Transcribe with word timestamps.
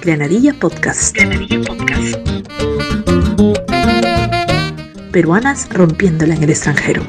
Granadilla 0.00 0.54
Podcast. 0.54 1.14
Granadilla 1.14 1.60
Podcast. 1.62 2.16
Peruanas 5.12 5.68
rompiéndola 5.70 6.34
en 6.34 6.42
el 6.42 6.50
extranjero. 6.50 7.02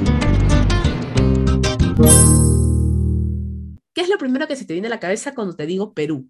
¿Qué 3.93 4.01
es 4.01 4.09
lo 4.09 4.17
primero 4.17 4.47
que 4.47 4.55
se 4.55 4.65
te 4.65 4.73
viene 4.73 4.87
a 4.87 4.91
la 4.91 4.99
cabeza 4.99 5.33
cuando 5.33 5.55
te 5.55 5.65
digo 5.65 5.93
Perú? 5.93 6.29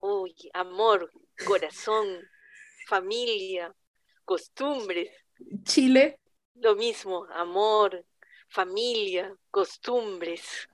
Uy, 0.00 0.34
amor, 0.52 1.10
corazón, 1.46 2.06
familia, 2.86 3.74
costumbres. 4.24 5.10
Chile. 5.64 6.18
Lo 6.54 6.74
mismo, 6.74 7.26
amor, 7.32 8.04
familia, 8.48 9.34
costumbres. 9.50 10.68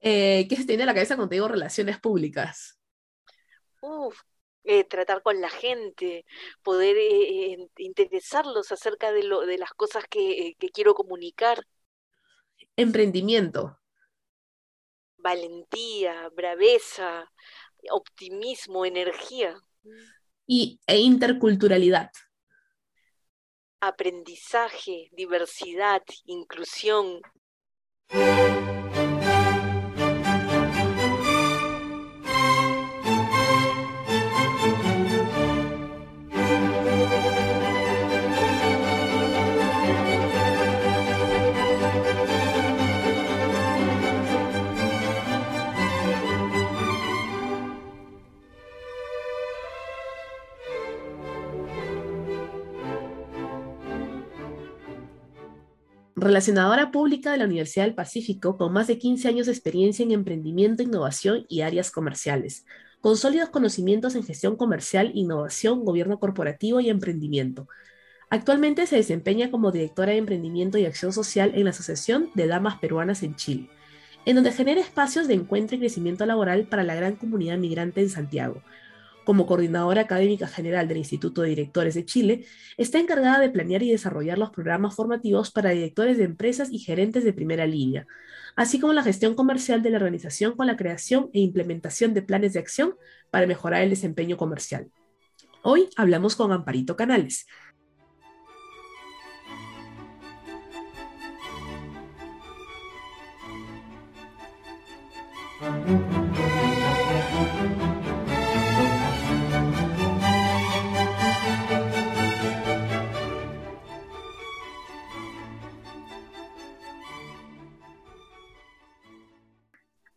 Eh, 0.00 0.46
¿Qué 0.48 0.56
se 0.56 0.62
te 0.62 0.68
viene 0.68 0.84
a 0.84 0.86
la 0.86 0.94
cabeza 0.94 1.16
cuando 1.16 1.30
te 1.30 1.36
digo 1.36 1.48
relaciones 1.48 1.98
públicas? 1.98 2.78
Uf, 3.80 4.20
eh, 4.64 4.84
tratar 4.84 5.22
con 5.22 5.40
la 5.40 5.50
gente, 5.50 6.24
poder 6.62 6.96
eh, 6.98 7.68
interesarlos 7.78 8.72
acerca 8.72 9.12
de, 9.12 9.22
lo, 9.24 9.46
de 9.46 9.58
las 9.58 9.70
cosas 9.70 10.04
que, 10.08 10.54
que 10.58 10.68
quiero 10.70 10.94
comunicar. 10.94 11.66
Emprendimiento. 12.76 13.78
Valentía, 15.18 16.28
braveza, 16.30 17.30
optimismo, 17.90 18.84
energía. 18.84 19.56
Y, 20.46 20.80
e 20.86 20.98
interculturalidad. 20.98 22.10
Aprendizaje, 23.80 25.10
diversidad, 25.12 26.02
inclusión. 26.24 27.20
Relacionadora 56.16 56.90
pública 56.90 57.30
de 57.30 57.36
la 57.36 57.44
Universidad 57.44 57.84
del 57.84 57.94
Pacífico 57.94 58.56
con 58.56 58.72
más 58.72 58.86
de 58.86 58.98
15 58.98 59.28
años 59.28 59.46
de 59.46 59.52
experiencia 59.52 60.02
en 60.02 60.12
emprendimiento, 60.12 60.82
innovación 60.82 61.44
y 61.46 61.60
áreas 61.60 61.90
comerciales, 61.90 62.64
con 63.02 63.18
sólidos 63.18 63.50
conocimientos 63.50 64.14
en 64.14 64.24
gestión 64.24 64.56
comercial, 64.56 65.10
innovación, 65.14 65.84
gobierno 65.84 66.18
corporativo 66.18 66.80
y 66.80 66.88
emprendimiento. 66.88 67.68
Actualmente 68.30 68.86
se 68.86 68.96
desempeña 68.96 69.50
como 69.50 69.70
directora 69.70 70.12
de 70.12 70.18
emprendimiento 70.18 70.78
y 70.78 70.86
acción 70.86 71.12
social 71.12 71.52
en 71.54 71.64
la 71.64 71.70
Asociación 71.70 72.30
de 72.34 72.46
Damas 72.46 72.78
Peruanas 72.78 73.22
en 73.22 73.36
Chile, 73.36 73.68
en 74.24 74.36
donde 74.36 74.52
genera 74.52 74.80
espacios 74.80 75.28
de 75.28 75.34
encuentro 75.34 75.76
y 75.76 75.80
crecimiento 75.80 76.24
laboral 76.24 76.66
para 76.66 76.82
la 76.82 76.94
gran 76.94 77.16
comunidad 77.16 77.58
migrante 77.58 78.00
en 78.00 78.08
Santiago, 78.08 78.62
como 79.26 79.44
coordinadora 79.44 80.02
académica 80.02 80.46
general 80.46 80.86
del 80.86 80.98
Instituto 80.98 81.42
de 81.42 81.48
Directores 81.48 81.94
de 81.94 82.04
Chile, 82.04 82.46
está 82.78 83.00
encargada 83.00 83.40
de 83.40 83.50
planear 83.50 83.82
y 83.82 83.90
desarrollar 83.90 84.38
los 84.38 84.50
programas 84.50 84.94
formativos 84.94 85.50
para 85.50 85.70
directores 85.70 86.16
de 86.16 86.24
empresas 86.24 86.70
y 86.70 86.78
gerentes 86.78 87.24
de 87.24 87.32
primera 87.32 87.66
línea, 87.66 88.06
así 88.54 88.78
como 88.78 88.92
la 88.92 89.02
gestión 89.02 89.34
comercial 89.34 89.82
de 89.82 89.90
la 89.90 89.96
organización 89.96 90.56
con 90.56 90.68
la 90.68 90.76
creación 90.76 91.28
e 91.34 91.40
implementación 91.40 92.14
de 92.14 92.22
planes 92.22 92.52
de 92.52 92.60
acción 92.60 92.94
para 93.30 93.48
mejorar 93.48 93.82
el 93.82 93.90
desempeño 93.90 94.36
comercial. 94.36 94.90
Hoy 95.62 95.88
hablamos 95.96 96.36
con 96.36 96.52
Amparito 96.52 96.94
Canales. 96.94 97.48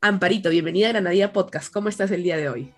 Amparito, 0.09 0.49
bienvenida 0.49 0.87
a 0.87 0.89
Granadilla 0.89 1.31
Podcast. 1.31 1.71
¿Cómo 1.71 1.87
estás 1.87 2.09
el 2.09 2.23
día 2.23 2.35
de 2.35 2.49
hoy? 2.49 2.73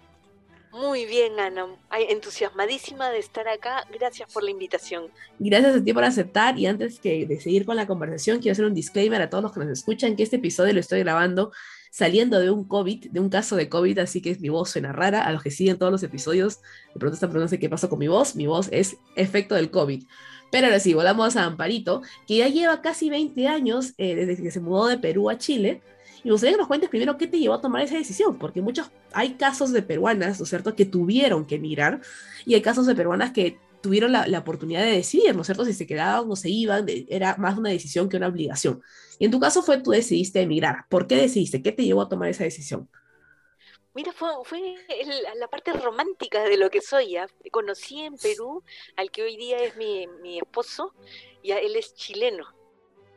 Muy 0.74 1.06
bien, 1.06 1.40
Ana. 1.40 1.66
entusiasmadísima 2.10 3.10
de 3.10 3.20
estar 3.20 3.48
acá. 3.48 3.88
Gracias 3.90 4.30
por 4.34 4.44
la 4.44 4.52
invitación. 4.52 5.06
Gracias 5.40 5.78
a 5.78 5.82
ti 5.82 5.94
por 5.94 6.04
aceptar. 6.04 6.60
Y 6.60 6.66
antes 6.66 7.00
que 7.00 7.26
de 7.26 7.40
seguir 7.40 7.66
con 7.66 7.78
la 7.78 7.88
conversación, 7.88 8.40
quiero 8.40 8.52
hacer 8.52 8.66
un 8.66 8.74
disclaimer 8.74 9.22
a 9.22 9.30
todos 9.30 9.44
los 9.44 9.54
que 9.54 9.62
nos 9.62 9.70
escuchan 9.70 10.18
que 10.18 10.24
este 10.24 10.36
episodio 10.36 10.74
lo 10.74 10.82
estoy 10.82 11.00
grabando 11.00 11.54
saliendo 11.90 12.38
de 12.38 12.52
un 12.52 12.66
COVID, 12.66 13.12
de 13.12 13.20
un 13.22 13.30
caso 13.30 13.56
de 13.56 13.70
COVID, 13.70 14.00
así 14.00 14.22
que 14.22 14.36
mi 14.36 14.50
voz 14.50 14.70
suena 14.70 14.92
rara. 14.92 15.24
A 15.24 15.32
los 15.32 15.42
que 15.42 15.52
siguen 15.52 15.78
todos 15.78 15.94
los 15.94 16.04
episodios, 16.04 16.58
de 16.94 17.00
pronto 17.00 17.14
están 17.14 17.30
preguntando 17.30 17.62
qué 17.62 17.70
pasó 17.70 17.88
con 17.88 18.00
mi 18.00 18.10
voz. 18.10 18.36
Mi 18.36 18.46
voz 18.46 18.68
es 18.74 18.98
efecto 19.16 19.56
del 19.56 19.72
COVID. 19.72 20.04
Pero 20.52 20.68
ahora 20.68 20.82
sí, 20.82 20.94
volvamos 20.94 21.38
a 21.38 21.46
Amparito, 21.46 22.02
que 22.28 22.40
ya 22.40 22.50
lleva 22.50 22.82
casi 22.82 23.10
20 23.10 23.48
años 23.48 23.94
eh, 23.98 24.16
desde 24.16 24.44
que 24.44 24.52
se 24.52 24.60
mudó 24.60 24.88
de 24.88 24.98
Perú 24.98 25.30
a 25.30 25.38
Chile 25.38 25.82
y 26.24 26.28
me 26.28 26.34
gustaría 26.34 26.54
que 26.54 26.60
nos 26.60 26.68
cuentes 26.68 26.90
primero 26.90 27.18
qué 27.18 27.28
te 27.28 27.40
llevó 27.40 27.56
a 27.56 27.62
tomar 27.62 27.82
esa 27.82 27.98
decisión, 27.98 28.38
porque 28.38 28.62
muchos, 28.62 28.92
hay 29.12 29.34
casos 29.34 29.72
de 29.72 29.82
peruanas, 29.82 30.40
¿no 30.40 30.44
es 30.44 30.50
cierto?, 30.50 30.76
que 30.76 30.86
tuvieron 30.86 31.46
que 31.46 31.56
emigrar, 31.56 32.02
y 32.46 32.54
hay 32.54 32.62
casos 32.62 32.86
de 32.86 32.96
peruanas 32.96 33.32
que 33.32 33.58
tuvieron 33.82 34.12
la, 34.12 34.40
oportunidad 34.40 34.84
de 34.84 34.92
decidir, 34.92 35.36
¿no 35.36 35.44
cierto?, 35.44 35.66
si 35.66 35.74
se 35.74 35.88
quedaban 35.88 36.30
o 36.30 36.36
se 36.36 36.50
iban, 36.50 36.86
era 37.10 37.36
más 37.38 37.58
una 37.58 37.70
decisión 37.70 38.08
que 38.08 38.18
una 38.18 38.28
obligación. 38.28 38.82
Y 39.18 39.26
en 39.26 39.32
tu 39.32 39.40
caso 39.40 39.64
fue 39.64 39.82
tú 39.82 39.92
decidiste 39.92 40.42
emigrar. 40.42 40.86
¿Por 40.90 41.08
qué 41.08 41.16
decidiste? 41.16 41.62
¿Qué 41.62 41.72
te 41.72 41.84
llevó 41.84 42.02
a 42.02 42.10
tomar 42.10 42.30
esa 42.30 42.44
decisión? 42.44 42.90
Mira, 43.94 44.14
fue, 44.14 44.30
fue 44.46 44.76
la 45.38 45.48
parte 45.48 45.74
romántica 45.74 46.44
de 46.44 46.58
lo 46.58 46.70
que 46.70 46.82
soy. 46.82 47.12
¿ya? 47.12 47.28
Conocí 47.52 48.00
en 48.02 48.16
Perú 48.16 48.64
al 48.96 49.12
que 49.12 49.24
hoy 49.24 49.38
día 49.38 49.58
es 49.58 49.76
mi, 49.76 50.08
mi 50.22 50.40
esposo, 50.40 50.96
y 51.44 51.52
él 51.52 51.76
es 51.76 51.94
chileno 51.94 52.61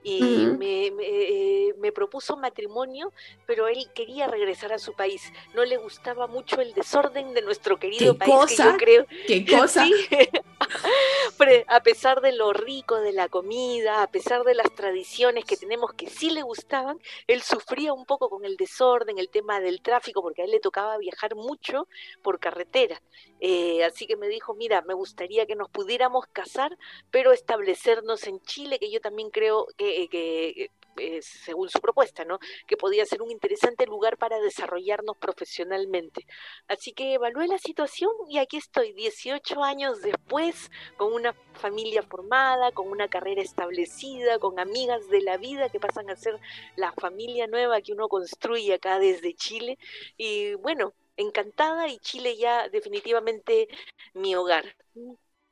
y 0.04 0.20
me, 0.20 0.92
eh, 1.00 1.74
me, 1.78 1.90
propuso 1.90 2.36
matrimonio, 2.36 3.10
pero 3.46 3.68
él 3.68 3.88
quería 3.94 4.26
regresar 4.26 4.72
a 4.74 4.78
su 4.78 4.92
país. 4.92 5.32
No 5.54 5.64
le 5.64 5.78
gustaba 5.78 6.26
mucho 6.26 6.60
el 6.60 6.74
desorden 6.74 7.32
de 7.32 7.40
nuestro 7.40 7.78
querido 7.78 8.16
país, 8.16 8.30
cosa? 8.30 8.72
yo 8.72 8.76
creo. 8.76 9.06
¿Qué 9.26 9.46
cosa? 9.58 9.86
a 11.68 11.82
pesar 11.82 12.20
de 12.20 12.32
lo 12.32 12.52
rico 12.52 13.00
de 13.00 13.12
la 13.12 13.28
comida, 13.28 14.02
a 14.02 14.10
pesar 14.10 14.44
de 14.44 14.54
las 14.54 14.74
tradiciones 14.74 15.44
que 15.44 15.56
tenemos 15.56 15.92
que 15.94 16.08
sí 16.08 16.30
le 16.30 16.42
gustaban, 16.42 16.98
él 17.26 17.42
sufría 17.42 17.92
un 17.92 18.04
poco 18.04 18.28
con 18.28 18.44
el 18.44 18.56
desorden, 18.56 19.18
el 19.18 19.28
tema 19.28 19.60
del 19.60 19.80
tráfico, 19.80 20.22
porque 20.22 20.42
a 20.42 20.44
él 20.44 20.50
le 20.50 20.60
tocaba 20.60 20.98
viajar 20.98 21.34
mucho 21.34 21.88
por 22.22 22.38
carretera. 22.38 23.00
Eh, 23.40 23.84
así 23.84 24.06
que 24.06 24.16
me 24.16 24.28
dijo, 24.28 24.54
mira, 24.54 24.82
me 24.82 24.94
gustaría 24.94 25.46
que 25.46 25.56
nos 25.56 25.68
pudiéramos 25.68 26.26
casar, 26.26 26.76
pero 27.10 27.32
establecernos 27.32 28.26
en 28.26 28.40
Chile, 28.40 28.78
que 28.78 28.90
yo 28.90 29.00
también 29.00 29.30
creo 29.30 29.66
que 29.76 29.93
eh, 30.02 30.08
que, 30.08 30.70
eh, 30.96 31.20
según 31.22 31.68
su 31.68 31.80
propuesta, 31.80 32.24
¿no? 32.24 32.38
que 32.66 32.76
podía 32.76 33.04
ser 33.04 33.22
un 33.22 33.30
interesante 33.30 33.86
lugar 33.86 34.16
para 34.16 34.38
desarrollarnos 34.38 35.16
profesionalmente. 35.16 36.26
Así 36.68 36.92
que 36.92 37.14
evalué 37.14 37.48
la 37.48 37.58
situación 37.58 38.10
y 38.28 38.38
aquí 38.38 38.56
estoy, 38.58 38.92
18 38.92 39.62
años 39.64 40.02
después, 40.02 40.70
con 40.96 41.12
una 41.12 41.34
familia 41.54 42.02
formada, 42.02 42.72
con 42.72 42.88
una 42.88 43.08
carrera 43.08 43.42
establecida, 43.42 44.38
con 44.38 44.58
amigas 44.58 45.08
de 45.08 45.20
la 45.22 45.36
vida 45.36 45.68
que 45.68 45.80
pasan 45.80 46.10
a 46.10 46.16
ser 46.16 46.38
la 46.76 46.92
familia 46.92 47.46
nueva 47.46 47.80
que 47.80 47.92
uno 47.92 48.08
construye 48.08 48.74
acá 48.74 48.98
desde 48.98 49.34
Chile. 49.34 49.78
Y 50.16 50.54
bueno, 50.54 50.94
encantada 51.16 51.88
y 51.88 51.98
Chile 51.98 52.36
ya 52.36 52.68
definitivamente 52.68 53.68
mi 54.14 54.34
hogar. 54.36 54.64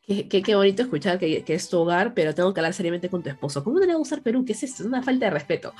Qué, 0.04 0.26
qué, 0.28 0.54
bonito 0.56 0.82
escuchar 0.82 1.16
que, 1.16 1.44
que, 1.44 1.54
es 1.54 1.68
tu 1.68 1.78
hogar, 1.78 2.12
pero 2.12 2.34
tengo 2.34 2.52
que 2.52 2.58
hablar 2.58 2.74
seriamente 2.74 3.08
con 3.08 3.22
tu 3.22 3.28
esposo. 3.28 3.62
¿Cómo 3.62 3.78
no 3.78 3.86
le 3.86 3.92
va 3.92 3.94
a 3.94 3.98
gustar 3.98 4.20
Perú? 4.20 4.44
¿Qué 4.44 4.52
es 4.52 4.62
esto? 4.64 4.82
Es 4.82 4.88
una 4.88 5.00
falta 5.00 5.26
de 5.26 5.30
respeto. 5.30 5.72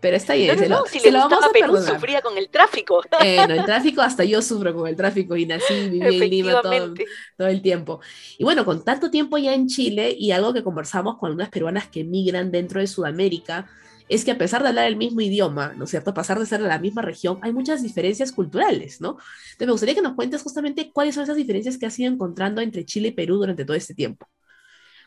Pero 0.00 0.16
está 0.16 0.34
bien. 0.34 0.56
No, 0.68 0.68
no, 0.68 0.86
si 0.86 1.00
le 1.00 1.10
lo 1.10 1.18
vamos 1.18 1.44
a 1.44 1.50
Perú, 1.50 1.76
sufría 1.78 2.22
con 2.22 2.38
el 2.38 2.48
tráfico. 2.50 3.02
Eh, 3.20 3.44
no, 3.48 3.54
el 3.54 3.64
tráfico, 3.66 4.00
hasta 4.00 4.22
yo 4.22 4.40
sufro 4.42 4.72
con 4.72 4.86
el 4.86 4.94
tráfico 4.94 5.34
y 5.36 5.46
nací, 5.46 5.88
viví 5.88 6.22
en 6.22 6.30
Lima 6.30 6.62
todo, 6.62 6.94
todo, 7.36 7.48
el 7.48 7.62
tiempo. 7.62 8.00
Y 8.38 8.44
bueno, 8.44 8.64
con 8.64 8.84
tanto 8.84 9.10
tiempo 9.10 9.38
ya 9.38 9.52
en 9.52 9.66
Chile 9.66 10.14
y 10.16 10.30
algo 10.30 10.54
que 10.54 10.62
conversamos 10.62 11.18
con 11.18 11.26
algunas 11.30 11.48
peruanas 11.48 11.88
que 11.88 12.04
migran 12.04 12.52
dentro 12.52 12.78
de 12.78 12.86
Sudamérica, 12.86 13.68
es 14.08 14.24
que 14.24 14.32
a 14.32 14.38
pesar 14.38 14.62
de 14.62 14.68
hablar 14.68 14.86
el 14.86 14.96
mismo 14.96 15.20
idioma, 15.20 15.72
¿no 15.74 15.84
es 15.84 15.90
cierto? 15.90 16.10
A 16.10 16.14
pesar 16.14 16.38
de 16.38 16.46
ser 16.46 16.62
de 16.62 16.68
la 16.68 16.78
misma 16.78 17.02
región, 17.02 17.38
hay 17.42 17.52
muchas 17.52 17.82
diferencias 17.82 18.32
culturales, 18.32 19.00
¿no? 19.00 19.18
Entonces 19.52 19.66
me 19.66 19.72
gustaría 19.72 19.94
que 19.94 20.02
nos 20.02 20.14
cuentes 20.14 20.42
justamente 20.42 20.92
cuáles 20.92 21.14
son 21.14 21.24
esas 21.24 21.36
diferencias 21.36 21.78
que 21.78 21.86
has 21.86 21.98
ido 21.98 22.12
encontrando 22.12 22.60
entre 22.60 22.84
Chile 22.84 23.08
y 23.08 23.12
Perú 23.12 23.36
durante 23.36 23.64
todo 23.64 23.76
este 23.76 23.94
tiempo. 23.94 24.26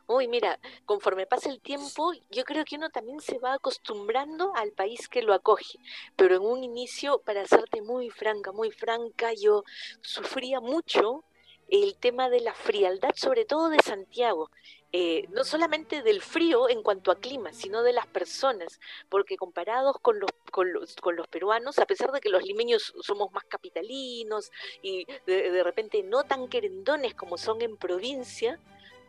Uy, 0.08 0.28
mira, 0.28 0.60
conforme 0.86 1.28
pasa 1.28 1.50
el 1.50 1.62
tiempo, 1.62 2.14
yo 2.32 2.44
creo 2.46 2.64
que 2.66 2.78
uno 2.78 2.90
también 2.90 3.20
se 3.20 3.40
va 3.40 3.54
acostumbrando 3.54 4.54
al 4.56 4.72
país 4.72 5.08
que 5.10 5.22
lo 5.22 5.34
acoge. 5.34 5.80
Pero 6.16 6.38
en 6.38 6.44
un 6.44 6.64
inicio, 6.64 7.20
para 7.20 7.46
serte 7.46 7.82
muy 7.82 8.10
franca, 8.10 8.52
muy 8.54 8.72
franca, 8.72 9.34
yo 9.34 9.64
sufría 10.02 10.62
mucho 10.62 11.24
el 11.68 11.96
tema 11.98 12.30
de 12.30 12.42
la 12.42 12.54
frialdad, 12.54 13.14
sobre 13.16 13.46
todo 13.46 13.70
de 13.70 13.80
Santiago. 13.80 14.50
Eh, 14.94 15.28
no 15.32 15.44
solamente 15.44 16.02
del 16.02 16.22
frío 16.22 16.70
en 16.70 16.82
cuanto 16.82 17.12
a 17.12 17.20
clima, 17.20 17.52
sino 17.52 17.84
de 17.84 17.92
las 17.92 18.08
personas, 18.08 18.80
porque 19.10 19.36
comparados 19.36 19.98
con 20.02 20.18
los, 20.18 20.32
con 20.50 20.72
los, 20.72 20.96
con 20.96 21.18
los 21.18 21.28
peruanos, 21.28 21.78
a 21.78 21.86
pesar 21.86 22.14
de 22.14 22.22
que 22.22 22.30
los 22.30 22.44
limeños 22.44 22.94
somos 23.02 23.32
más 23.34 23.44
capitalinos 23.44 24.50
y 24.82 25.06
de, 25.26 25.52
de 25.52 25.64
repente 25.64 26.04
no 26.04 26.24
tan 26.24 26.48
querendones 26.48 27.16
como 27.16 27.38
son 27.38 27.62
en 27.62 27.76
provincia, 27.76 28.62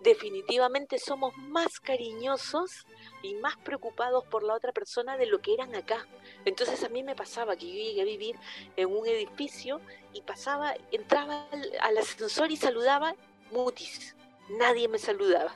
definitivamente 0.03 0.99
somos 0.99 1.37
más 1.37 1.81
cariñosos 1.81 2.87
y 3.23 3.35
más 3.35 3.56
preocupados 3.59 4.25
por 4.25 4.43
la 4.43 4.55
otra 4.55 4.73
persona 4.73 5.17
de 5.17 5.27
lo 5.27 5.41
que 5.41 5.55
eran 5.55 5.75
acá. 5.75 6.06
Entonces 6.45 6.83
a 6.85 6.89
mí 6.89 7.03
me 7.03 7.17
pasaba 7.17 7.56
que 7.56 7.67
yo 7.67 7.75
llegué 7.75 8.03
a 8.03 8.05
vivir 8.05 8.37
en 8.77 8.89
un 8.89 9.06
edificio 9.06 9.81
y 10.12 10.23
pasaba, 10.23 10.75
entraba 10.93 11.49
al, 11.50 11.73
al 11.81 11.99
ascensor 11.99 12.50
y 12.50 12.56
saludaba 12.56 13.15
mutis. 13.50 14.15
Nadie 14.49 14.89
me 14.89 14.99
saludaba 14.99 15.55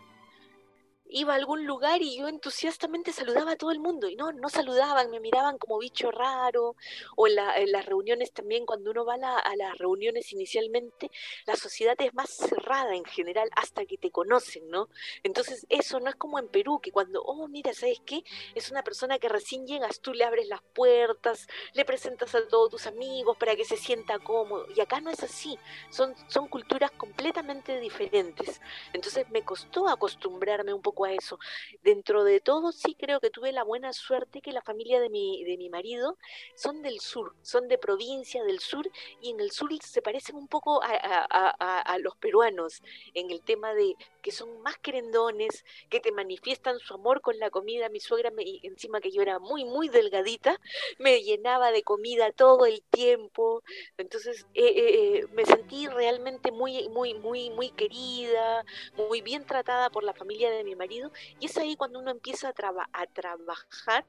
iba 1.13 1.35
a 1.35 1.37
algún 1.37 1.67
lugar 1.67 2.03
y 2.03 2.19
yo 2.19 2.29
entusiastamente 2.29 3.13
saludaba 3.13 3.53
a 3.53 3.57
todo 3.57 3.71
el 3.71 3.81
mundo 3.81 4.09
y 4.09 4.17
no, 4.17 4.33
no 4.33 4.49
saludaban, 4.49 5.11
me 5.11 5.21
miraban 5.21 5.59
como 5.59 5.79
bicho 5.79 6.11
raro 6.11 6.75
o 7.17 7.27
en, 7.27 7.37
las 7.37 7.87
reuniones 7.87 8.33
también, 8.33 8.65
cuando 8.67 8.91
uno 8.91 9.05
va 9.05 9.15
a, 9.15 9.57
las 9.57 9.79
reuniones 9.79 10.33
inicialmente, 10.33 11.11
la 11.47 11.57
sociedad 11.57 11.95
es 11.99 12.15
más 12.15 12.31
cerrada 12.31 12.95
en 12.95 13.05
general 13.05 13.51
hasta 13.57 13.85
que 13.85 13.99
te 13.99 14.11
conocen, 14.11 14.69
¿no? 14.71 14.89
Entonces 15.23 15.67
eso 15.69 16.01
no 16.01 16.09
es 16.09 16.17
como 16.17 16.39
en 16.39 16.49
Perú, 16.49 16.81
que 16.81 16.91
cuando, 16.91 17.23
oh, 17.23 17.47
mira, 17.49 17.75
¿sabes 17.75 18.01
qué? 18.05 18.25
Es 18.55 18.71
una 18.71 18.83
persona 18.83 19.19
que 19.19 19.29
recién 19.29 19.67
llegas, 19.67 20.01
tú 20.01 20.15
le 20.15 20.25
abres 20.25 20.49
las 20.49 20.63
puertas, 20.63 21.47
le 21.75 21.85
presentas 21.85 22.35
a 22.35 22.47
todos 22.49 22.71
tus 22.71 22.87
amigos 22.87 23.37
para 23.37 23.55
que 23.55 23.65
se 23.65 23.77
sienta 23.77 24.19
cómodo 24.19 24.67
y 24.75 24.81
acá 24.81 25.01
no 25.01 25.11
es 25.11 25.23
así, 25.23 25.59
son, 25.91 26.15
son 26.29 26.49
culturas 26.49 26.91
completamente 26.93 27.79
diferentes. 27.81 28.61
Entonces 28.93 29.29
me 29.31 29.43
costó 29.43 29.89
acostumbrarme 29.89 30.73
un 30.73 30.83
poco 30.83 31.02
eso. 31.11 31.39
Dentro 31.83 32.25
de 32.25 32.41
todo, 32.41 32.73
sí 32.73 32.95
creo 32.95 33.21
que 33.21 33.31
tuve 33.31 33.53
la 33.53 33.65
buena 33.65 33.93
suerte 33.93 34.41
que 34.41 34.53
la 34.53 34.63
familia 34.63 35.01
de 35.01 35.11
mi, 35.11 35.45
de 35.45 35.57
mi 35.57 35.69
marido 35.69 36.17
son 36.55 36.83
del 36.83 37.01
sur, 37.01 37.35
son 37.43 37.69
de 37.69 37.79
provincia 37.79 38.45
del 38.45 38.61
sur, 38.61 38.89
y 39.21 39.31
en 39.31 39.41
el 39.41 39.51
sur 39.51 39.71
se 39.83 40.03
parecen 40.03 40.37
un 40.37 40.49
poco 40.49 40.83
a, 40.83 40.89
a 40.91 41.99
los 41.99 42.17
peruanos 42.17 42.83
en 43.15 43.31
el 43.31 43.41
tema 43.43 43.75
de 43.75 43.97
que 44.23 44.31
son 44.31 44.63
más 44.63 44.79
querendones, 44.79 45.65
que 45.91 46.01
te 46.01 46.13
manifiestan 46.13 46.79
su 46.79 46.95
amor 46.95 47.21
con 47.21 47.39
la 47.39 47.51
comida. 47.51 47.89
Mi 47.89 48.01
suegra, 48.01 48.31
me, 48.31 48.45
encima 48.63 49.01
que 49.01 49.11
yo 49.11 49.21
era 49.21 49.39
muy, 49.39 49.65
muy 49.65 49.89
delgadita, 49.89 50.59
me 50.99 51.23
llenaba 51.23 51.73
de 51.73 51.83
comida 51.83 52.33
todo 52.33 52.65
el 52.65 52.83
tiempo. 52.83 53.63
Entonces 53.99 54.47
eh, 54.55 54.65
eh, 54.65 55.19
eh, 55.19 55.27
me 55.33 55.45
sentí 55.45 55.89
realmente 55.89 56.53
muy, 56.53 56.89
muy, 56.89 57.15
muy, 57.15 57.51
muy 57.51 57.71
querida, 57.71 58.65
muy 58.95 59.21
bien 59.21 59.45
tratada 59.45 59.91
por 59.91 60.05
la 60.05 60.15
familia 60.15 60.51
de 60.51 60.65
mi 60.65 60.77
marido. 60.77 60.92
Y 61.41 61.47
es 61.47 61.57
ahí 61.57 61.77
cuando 61.77 61.99
uno 61.99 62.11
empieza 62.11 62.49
a, 62.49 62.89
a 62.93 63.07
trabajar 63.07 64.07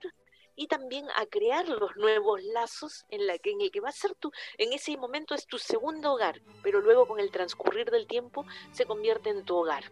y 0.56 0.68
también 0.68 1.08
a 1.16 1.26
crear 1.26 1.68
los 1.68 1.96
nuevos 1.96 2.42
lazos 2.44 3.06
en, 3.10 3.26
la 3.26 3.38
que, 3.38 3.52
en 3.52 3.62
el 3.62 3.72
que 3.72 3.80
va 3.80 3.90
a 3.90 3.94
ser 3.94 4.14
tu, 4.16 4.32
en 4.58 4.74
ese 4.74 4.96
momento 4.98 5.34
es 5.34 5.48
tu 5.48 5.58
segundo 5.58 6.14
hogar, 6.14 6.42
pero 6.62 6.80
luego 6.82 7.08
con 7.08 7.20
el 7.20 7.32
transcurrir 7.32 7.90
del 7.90 8.06
tiempo 8.06 8.46
se 8.72 8.86
convierte 8.86 9.30
en 9.30 9.46
tu 9.46 9.56
hogar 9.56 9.92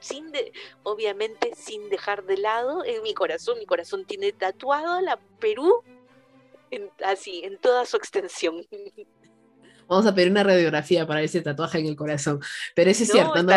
sin 0.00 0.32
de, 0.32 0.52
obviamente 0.82 1.54
sin 1.54 1.88
dejar 1.88 2.24
de 2.24 2.36
lado 2.36 2.84
en 2.84 3.02
mi 3.02 3.14
corazón, 3.14 3.58
mi 3.58 3.66
corazón 3.66 4.04
tiene 4.04 4.32
tatuado 4.32 5.00
la 5.00 5.16
Perú 5.38 5.84
así, 7.04 7.42
en 7.44 7.58
toda 7.58 7.86
su 7.86 7.96
extensión. 7.96 8.66
Vamos 9.88 10.06
a 10.06 10.14
pedir 10.14 10.30
una 10.30 10.42
radiografía 10.42 11.06
para 11.06 11.22
ese 11.22 11.40
tatuaje 11.40 11.78
en 11.78 11.86
el 11.86 11.96
corazón. 11.96 12.40
Pero 12.74 12.90
eso 12.90 13.02
es 13.04 13.10
cierto, 13.10 13.42
¿no? 13.42 13.52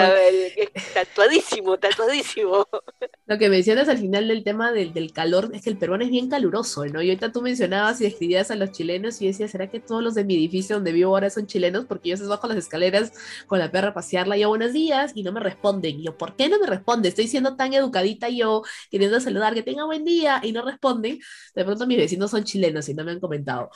tatuadísimo, 0.94 1.78
tatuadísimo. 1.78 2.68
Lo 3.26 3.38
que 3.38 3.50
mencionas 3.50 3.90
al 3.90 3.98
final 3.98 4.28
del 4.28 4.44
tema 4.44 4.72
del, 4.72 4.94
del, 4.94 5.12
calor 5.12 5.50
es 5.54 5.64
que 5.64 5.70
el 5.70 5.78
peruano 5.78 6.04
es 6.04 6.12
bien 6.12 6.30
caluroso, 6.30 6.86
¿no? 6.86 7.02
Y 7.02 7.10
ahorita 7.10 7.32
tú 7.32 7.42
mencionabas 7.42 8.00
y 8.02 8.04
describías 8.06 8.52
a 8.52 8.56
los 8.56 8.72
chilenos 8.72 9.22
y 9.22 9.28
decías, 9.28 9.52
¿será 9.52 9.68
que 9.70 9.80
todos 9.80 10.04
los 10.04 10.14
de 10.14 10.24
mi 10.24 10.36
edificio 10.36 10.76
donde 10.76 10.92
vivo 10.92 11.12
ahora 11.12 11.30
son 11.30 11.48
chilenos? 11.48 11.86
Porque 11.86 12.10
yo 12.10 12.18
se 12.18 12.26
bajo 12.26 12.48
las 12.48 12.58
escaleras 12.58 13.14
con 13.48 13.60
la 13.60 13.72
perra 13.72 13.90
a 13.90 13.94
pasearla, 13.94 14.38
yo 14.38 14.50
buenos 14.50 14.74
días 14.74 15.12
y 15.16 15.24
no 15.24 15.32
me 15.32 15.40
responden. 15.40 16.00
Y 16.00 16.04
yo, 16.04 16.18
¿por 16.18 16.36
qué 16.36 16.50
no 16.50 16.60
me 16.60 16.68
responde? 16.68 17.10
Estoy 17.10 17.28
siendo 17.28 17.56
tan 17.56 17.74
educadita 17.74 18.30
yo, 18.30 18.64
queriendo 18.92 19.20
saludar, 19.20 19.54
que 19.54 19.64
tenga 19.64 19.86
buen 19.86 20.06
día 20.06 20.42
y 20.44 20.52
no 20.52 20.64
responden. 20.64 21.20
De 21.56 21.66
pronto 21.66 21.88
mis 21.88 21.98
vecinos 21.98 22.32
son 22.32 22.44
chilenos 22.44 22.88
y 22.90 22.94
no 22.94 23.04
me 23.04 23.12
han 23.12 23.20
comentado. 23.20 23.70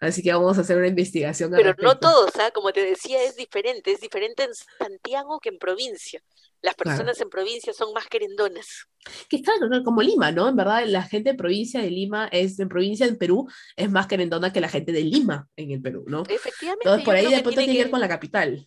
Así 0.00 0.22
que 0.22 0.32
vamos 0.32 0.56
a 0.56 0.62
hacer 0.62 0.78
una 0.78 0.86
investigación. 0.86 1.50
Pero 1.54 1.76
no 1.94 1.98
todos, 1.98 2.30
¿ah? 2.36 2.50
como 2.52 2.72
te 2.72 2.84
decía, 2.84 3.22
es 3.22 3.36
diferente. 3.36 3.92
Es 3.92 4.00
diferente 4.00 4.44
en 4.44 4.50
Santiago 4.78 5.40
que 5.40 5.48
en 5.48 5.58
provincia. 5.58 6.22
Las 6.62 6.74
personas 6.74 7.18
en 7.20 7.30
provincia 7.30 7.72
son 7.72 7.94
más 7.94 8.06
querendonas. 8.06 8.86
Que 9.30 9.36
está 9.36 9.52
como 9.82 10.02
Lima, 10.02 10.30
¿no? 10.30 10.46
En 10.46 10.56
verdad, 10.56 10.84
la 10.86 11.02
gente 11.02 11.30
de 11.30 11.36
provincia 11.36 11.80
de 11.80 11.90
Lima 11.90 12.28
es, 12.30 12.58
en 12.58 12.68
provincia 12.68 13.06
de 13.06 13.14
Perú, 13.14 13.48
es 13.76 13.90
más 13.90 14.06
querendona 14.06 14.52
que 14.52 14.60
la 14.60 14.68
gente 14.68 14.92
de 14.92 15.02
Lima 15.02 15.48
en 15.56 15.70
el 15.70 15.80
Perú, 15.80 16.04
¿no? 16.06 16.22
Efectivamente. 16.28 16.84
Entonces, 16.84 17.04
por 17.04 17.14
ahí 17.14 17.30
de 17.30 17.40
pronto 17.40 17.60
tiene 17.60 17.72
que 17.72 17.82
ver 17.84 17.90
con 17.90 18.00
la 18.00 18.08
capital. 18.08 18.66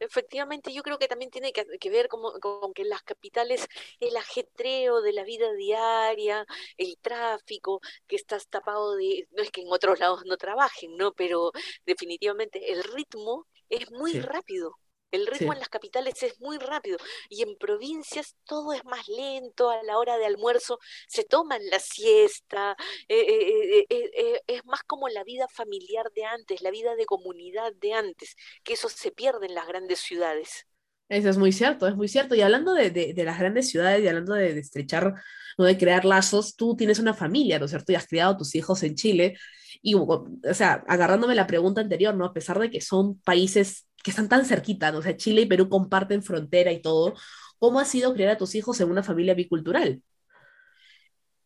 Efectivamente, 0.00 0.72
yo 0.72 0.82
creo 0.82 0.98
que 0.98 1.08
también 1.08 1.30
tiene 1.30 1.52
que, 1.52 1.90
ver 1.90 2.08
como, 2.08 2.32
con 2.40 2.72
que 2.72 2.82
en 2.82 2.90
las 2.90 3.02
capitales 3.02 3.66
el 4.00 4.16
ajetreo 4.16 5.02
de 5.02 5.12
la 5.12 5.24
vida 5.24 5.52
diaria, 5.52 6.46
el 6.76 6.98
tráfico, 6.98 7.80
que 8.06 8.16
estás 8.16 8.48
tapado 8.48 8.96
de, 8.96 9.28
no 9.32 9.42
es 9.42 9.50
que 9.50 9.62
en 9.62 9.72
otros 9.72 9.98
lados 9.98 10.22
no 10.26 10.36
trabajen, 10.36 10.96
¿no? 10.96 11.12
Pero 11.12 11.52
definitivamente 11.86 12.72
el 12.72 12.84
ritmo 12.84 13.46
es 13.68 13.90
muy 13.90 14.20
rápido. 14.20 14.78
El 15.10 15.26
ritmo 15.26 15.52
en 15.52 15.58
las 15.58 15.68
capitales 15.68 16.22
es 16.22 16.38
muy 16.40 16.58
rápido 16.58 16.98
y 17.30 17.42
en 17.42 17.56
provincias 17.56 18.36
todo 18.44 18.72
es 18.72 18.84
más 18.84 19.08
lento, 19.08 19.70
a 19.70 19.82
la 19.82 19.98
hora 19.98 20.18
de 20.18 20.26
almuerzo 20.26 20.78
se 21.06 21.24
toman 21.24 21.62
la 21.70 21.80
siesta, 21.80 22.76
eh, 23.08 23.16
eh, 23.18 23.86
eh, 23.88 24.42
es 24.46 24.64
más 24.66 24.82
como 24.82 25.08
la 25.08 25.24
vida 25.24 25.48
familiar 25.48 26.10
de 26.14 26.24
antes, 26.24 26.60
la 26.60 26.70
vida 26.70 26.94
de 26.94 27.06
comunidad 27.06 27.72
de 27.80 27.94
antes, 27.94 28.36
que 28.62 28.74
eso 28.74 28.88
se 28.88 29.10
pierde 29.10 29.46
en 29.46 29.54
las 29.54 29.66
grandes 29.66 30.00
ciudades. 30.00 30.66
Eso 31.08 31.30
es 31.30 31.38
muy 31.38 31.52
cierto, 31.52 31.88
es 31.88 31.96
muy 31.96 32.08
cierto. 32.08 32.34
Y 32.34 32.42
hablando 32.42 32.74
de, 32.74 32.90
de, 32.90 33.24
las 33.24 33.38
grandes 33.38 33.70
ciudades 33.70 34.04
y 34.04 34.08
hablando 34.08 34.34
de, 34.34 34.52
de 34.52 34.60
estrechar, 34.60 35.14
no 35.56 35.64
de 35.64 35.78
crear 35.78 36.04
lazos, 36.04 36.54
tú 36.54 36.76
tienes 36.76 36.98
una 36.98 37.14
familia, 37.14 37.58
¿no 37.58 37.64
es 37.64 37.70
cierto? 37.70 37.92
Y 37.92 37.94
has 37.94 38.06
criado 38.06 38.32
a 38.32 38.36
tus 38.36 38.54
hijos 38.54 38.82
en 38.82 38.94
Chile. 38.94 39.38
Y, 39.80 39.94
o 39.94 40.26
sea, 40.52 40.84
agarrándome 40.86 41.34
la 41.34 41.46
pregunta 41.46 41.80
anterior, 41.80 42.14
¿no? 42.14 42.26
A 42.26 42.34
pesar 42.34 42.58
de 42.58 42.68
que 42.68 42.82
son 42.82 43.18
países 43.22 43.87
que 44.08 44.12
están 44.12 44.28
tan 44.30 44.46
cerquita, 44.46 44.90
¿no? 44.90 45.00
o 45.00 45.02
sea, 45.02 45.18
Chile 45.18 45.42
y 45.42 45.46
Perú 45.46 45.68
comparten 45.68 46.22
frontera 46.22 46.72
y 46.72 46.80
todo, 46.80 47.14
¿cómo 47.58 47.78
ha 47.78 47.84
sido 47.84 48.14
criar 48.14 48.30
a 48.30 48.38
tus 48.38 48.54
hijos 48.54 48.80
en 48.80 48.90
una 48.90 49.02
familia 49.02 49.34
bicultural? 49.34 50.02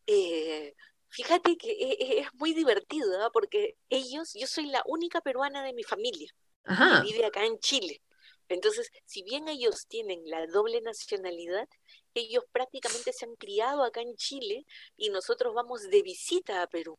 Eh, 0.07 0.76
fíjate 1.09 1.57
que 1.57 1.73
e, 1.73 1.92
e, 1.92 2.21
es 2.21 2.28
muy 2.35 2.54
divertido, 2.54 3.19
¿no? 3.19 3.33
porque 3.33 3.76
ellos, 3.88 4.33
yo 4.35 4.47
soy 4.47 4.66
la 4.66 4.81
única 4.87 5.21
peruana 5.21 5.64
de 5.64 5.73
mi 5.73 5.83
familia 5.83 6.31
que 6.64 7.02
vive 7.02 7.26
acá 7.26 7.45
en 7.45 7.59
Chile. 7.59 8.00
Entonces, 8.49 8.92
si 9.07 9.25
bien 9.25 9.49
ellos 9.49 9.88
tienen 9.88 10.21
la 10.26 10.47
doble 10.47 10.81
nacionalidad, 10.83 11.69
ellos 12.14 12.45
prácticamente 12.52 13.12
se 13.12 13.25
han 13.25 13.35
criado 13.35 13.83
acá 13.83 14.02
en 14.02 14.14
Chile 14.14 14.66
y 14.97 15.11
nosotros 15.11 15.52
vamos 15.52 15.90
de 15.90 16.02
visita 16.02 16.62
a 16.62 16.69
Perú. 16.69 16.97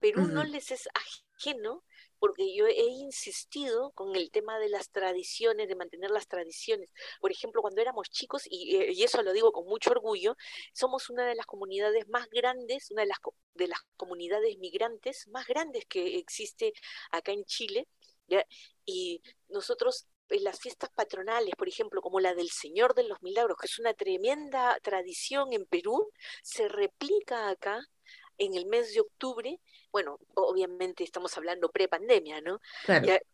Perú 0.00 0.26
no 0.26 0.42
les 0.42 0.72
es 0.72 0.88
ajeno 1.36 1.84
porque 2.18 2.54
yo 2.54 2.66
he 2.66 2.86
insistido 2.86 3.92
con 3.92 4.16
el 4.16 4.30
tema 4.30 4.58
de 4.58 4.68
las 4.68 4.90
tradiciones, 4.90 5.68
de 5.68 5.74
mantener 5.76 6.10
las 6.10 6.28
tradiciones. 6.28 6.90
Por 7.20 7.30
ejemplo, 7.32 7.62
cuando 7.62 7.80
éramos 7.80 8.10
chicos, 8.10 8.42
y, 8.48 8.76
eh, 8.76 9.04
eso 9.04 9.22
lo 9.22 9.32
digo 9.32 9.52
con 9.52 9.66
mucho 9.66 9.90
orgullo, 9.90 10.36
somos 10.72 11.10
una 11.10 11.26
de 11.26 11.34
las 11.34 11.46
comunidades 11.46 12.08
más 12.08 12.28
grandes, 12.30 12.90
una 12.90 13.02
de 13.02 13.08
las, 13.08 13.18
de 13.54 13.68
las 13.68 13.80
comunidades 13.96 14.58
migrantes 14.58 15.28
más 15.28 15.46
grandes 15.46 15.84
que 15.86 16.18
existe 16.18 16.72
acá 17.10 17.32
en 17.32 17.44
Chile. 17.44 17.86
Y 18.84 19.22
nosotros 19.48 20.08
en 20.30 20.44
las 20.44 20.58
fiestas 20.60 20.90
patronales, 20.90 21.54
por 21.56 21.68
ejemplo, 21.68 22.00
como 22.00 22.20
la 22.20 22.34
del 22.34 22.50
Señor 22.50 22.94
de 22.94 23.04
los 23.04 23.22
Milagros, 23.22 23.56
que 23.60 23.66
es 23.66 23.78
una 23.78 23.94
tremenda 23.94 24.78
tradición 24.82 25.52
en 25.52 25.66
Perú, 25.66 26.10
se 26.42 26.68
replica 26.68 27.48
acá 27.48 27.80
en 28.38 28.54
el 28.54 28.66
mes 28.66 28.92
de 28.92 29.00
octubre 29.00 29.60
bueno, 29.96 30.18
obviamente 30.34 31.04
estamos 31.04 31.34
hablando 31.38 31.70
pre-pandemia, 31.70 32.42
¿no? 32.42 32.60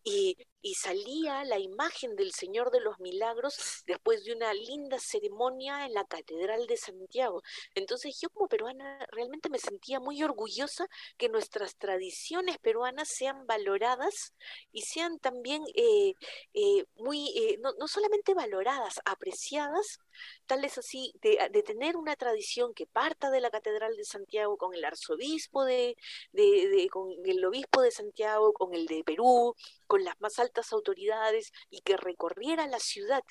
Y, 0.05 0.37
y 0.63 0.75
salía 0.75 1.45
la 1.45 1.59
imagen 1.59 2.15
del 2.15 2.33
Señor 2.33 2.71
de 2.71 2.81
los 2.81 3.01
Milagros 3.01 3.83
después 3.85 4.25
de 4.25 4.33
una 4.33 4.55
linda 4.55 5.01
ceremonia 5.01 5.85
en 5.87 5.93
la 5.93 6.05
Catedral 6.05 6.69
de 6.69 6.77
Santiago. 6.77 7.43
Entonces 7.75 8.17
yo 8.21 8.31
como 8.31 8.47
peruana 8.47 9.05
realmente 9.11 9.49
me 9.49 9.59
sentía 9.59 9.99
muy 9.99 10.23
orgullosa 10.23 10.87
que 11.19 11.29
nuestras 11.29 11.77
tradiciones 11.77 12.59
peruanas 12.59 13.09
sean 13.09 13.45
valoradas 13.45 14.35
y 14.71 14.83
sean 14.83 15.19
también 15.19 15.65
eh, 15.75 16.15
eh, 16.55 16.85
muy, 16.95 17.29
eh, 17.37 17.59
no, 17.61 17.73
no, 17.81 17.89
solamente 17.89 18.33
valoradas, 18.35 19.01
apreciadas, 19.05 19.99
tal 20.47 20.65
es 20.65 20.79
así 20.79 21.13
de, 21.23 21.49
de, 21.51 21.63
tener 21.65 21.97
una 21.97 22.15
tradición 22.15 22.73
que 22.75 22.87
parta 22.87 23.31
de 23.31 23.41
la 23.41 23.51
Catedral 23.51 23.97
de 23.97 24.05
Santiago 24.05 24.57
con 24.57 24.75
el 24.75 24.85
arzobispo 24.85 25.65
de, 25.65 25.97
de, 26.33 26.52
de 26.53 26.89
con 26.89 27.11
el 27.25 27.45
obispo 27.45 27.83
de 27.83 27.91
Santiago, 27.91 28.53
con 28.53 28.75
el 28.75 28.87
de 28.87 29.03
Perú, 29.05 29.55
con 29.87 30.05
las 30.05 30.21
más 30.21 30.39
altas 30.39 30.73
autoridades 30.73 31.53
y 31.71 31.81
que 31.83 31.97
recorriera 31.97 32.67
la 32.67 32.79
ciudad. 32.79 33.23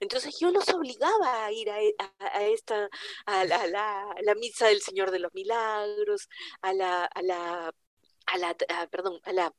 Entonces 0.00 0.38
yo 0.38 0.50
los 0.50 0.68
obligaba 0.70 1.44
a 1.44 1.52
ir 1.52 1.70
a, 1.70 1.78
a, 2.18 2.44
esta, 2.46 2.88
a 3.26 3.44
la, 3.44 3.66
la, 3.66 4.14
la, 4.22 4.34
misa 4.34 4.68
del 4.68 4.80
Señor 4.80 5.10
de 5.10 5.18
los 5.18 5.32
Milagros, 5.34 6.28
a 6.62 6.72
la, 6.72 7.04
a 7.04 7.22
la, 7.22 7.72
a 8.26 8.38
la, 8.38 8.56
perdón, 8.90 9.20
a 9.24 9.32
la 9.32 9.54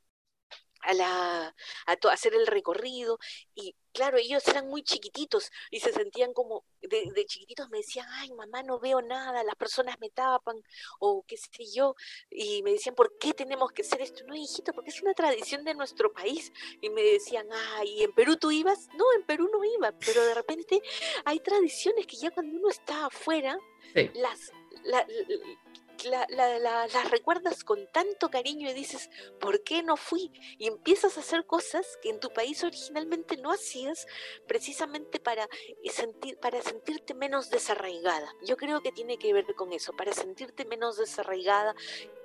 a, 0.84 0.94
la, 0.94 1.56
a, 1.86 1.96
to, 1.98 2.10
hacer 2.10 2.34
el 2.34 2.48
recorrido 2.48 3.20
y 3.56 3.76
claro, 3.94 4.18
ellos 4.18 4.48
eran 4.48 4.68
muy 4.68 4.84
chiquititos 4.84 5.52
y 5.70 5.80
se 5.80 5.92
sentían 5.92 6.34
como, 6.34 6.64
de, 6.82 7.12
de, 7.14 7.26
chiquititos 7.26 7.70
me 7.70 7.80
decían, 7.80 8.08
ay 8.12 8.32
mamá, 8.32 8.64
no 8.64 8.80
veo 8.80 9.02
nada, 9.02 9.44
las 9.44 9.56
personas 9.56 9.98
me 10.00 10.10
tapan 10.10 10.62
o 11.00 11.24
qué 11.28 11.38
sé 11.38 11.66
yo, 11.74 11.96
y 12.30 12.64
me 12.64 12.72
decían, 12.72 12.96
¿por 12.96 13.18
qué 13.18 13.34
tenemos 13.34 13.72
que 13.72 13.82
hacer 13.82 14.02
esto? 14.02 14.24
No, 14.26 14.36
hijito, 14.36 14.74
porque 14.74 14.90
es 14.90 15.02
una 15.02 15.14
tradición 15.14 15.64
de 15.64 15.74
nuestro 15.74 16.12
país. 16.12 16.52
Y 16.82 16.90
me 16.90 17.02
decían, 17.02 17.48
ay, 17.52 18.00
¿y 18.00 18.04
en 18.04 18.14
Perú 18.14 18.38
tú 18.38 18.52
ibas? 18.52 18.88
No, 18.96 19.06
en 19.16 19.24
Perú 19.24 19.50
no 19.52 19.64
iba, 19.64 19.92
pero 20.00 20.24
de 20.24 20.34
repente 20.34 20.82
hay 21.26 21.40
tradiciones 21.40 22.08
que 22.08 22.18
ya 22.18 22.32
cuando 22.32 22.58
uno 22.58 22.70
está 22.70 23.08
afuera, 23.08 23.58
sí. 23.94 24.10
las... 24.16 24.52
La, 24.84 25.06
la, 25.06 25.62
la, 26.06 26.26
la, 26.30 26.60
las 26.60 27.12
recuerdas 27.12 27.64
con 27.64 27.88
tanto 27.92 28.30
cariño 28.30 28.70
y 28.70 28.74
dices, 28.74 29.10
¿por 29.40 29.64
qué 29.64 29.84
no 29.84 29.98
fui? 29.98 30.32
Y 30.58 30.68
empiezas 30.68 31.18
a 31.18 31.22
hacer 31.22 31.46
cosas 31.46 31.86
que 32.02 32.10
en 32.10 32.20
tu 32.20 32.32
país 32.32 32.64
originalmente 32.64 33.38
no 33.38 33.52
hacías 33.52 34.08
precisamente 34.48 35.20
para, 35.20 35.48
sentir, 35.92 36.38
para 36.38 36.62
sentirte 36.62 37.14
menos 37.14 37.50
desarraigada. 37.50 38.34
Yo 38.44 38.58
creo 38.58 38.82
que 38.82 38.92
tiene 38.92 39.18
que 39.18 39.34
ver 39.34 39.46
con 39.56 39.74
eso, 39.74 39.94
para 39.94 40.14
sentirte 40.14 40.66
menos 40.66 40.98
desarraigada, 40.98 41.76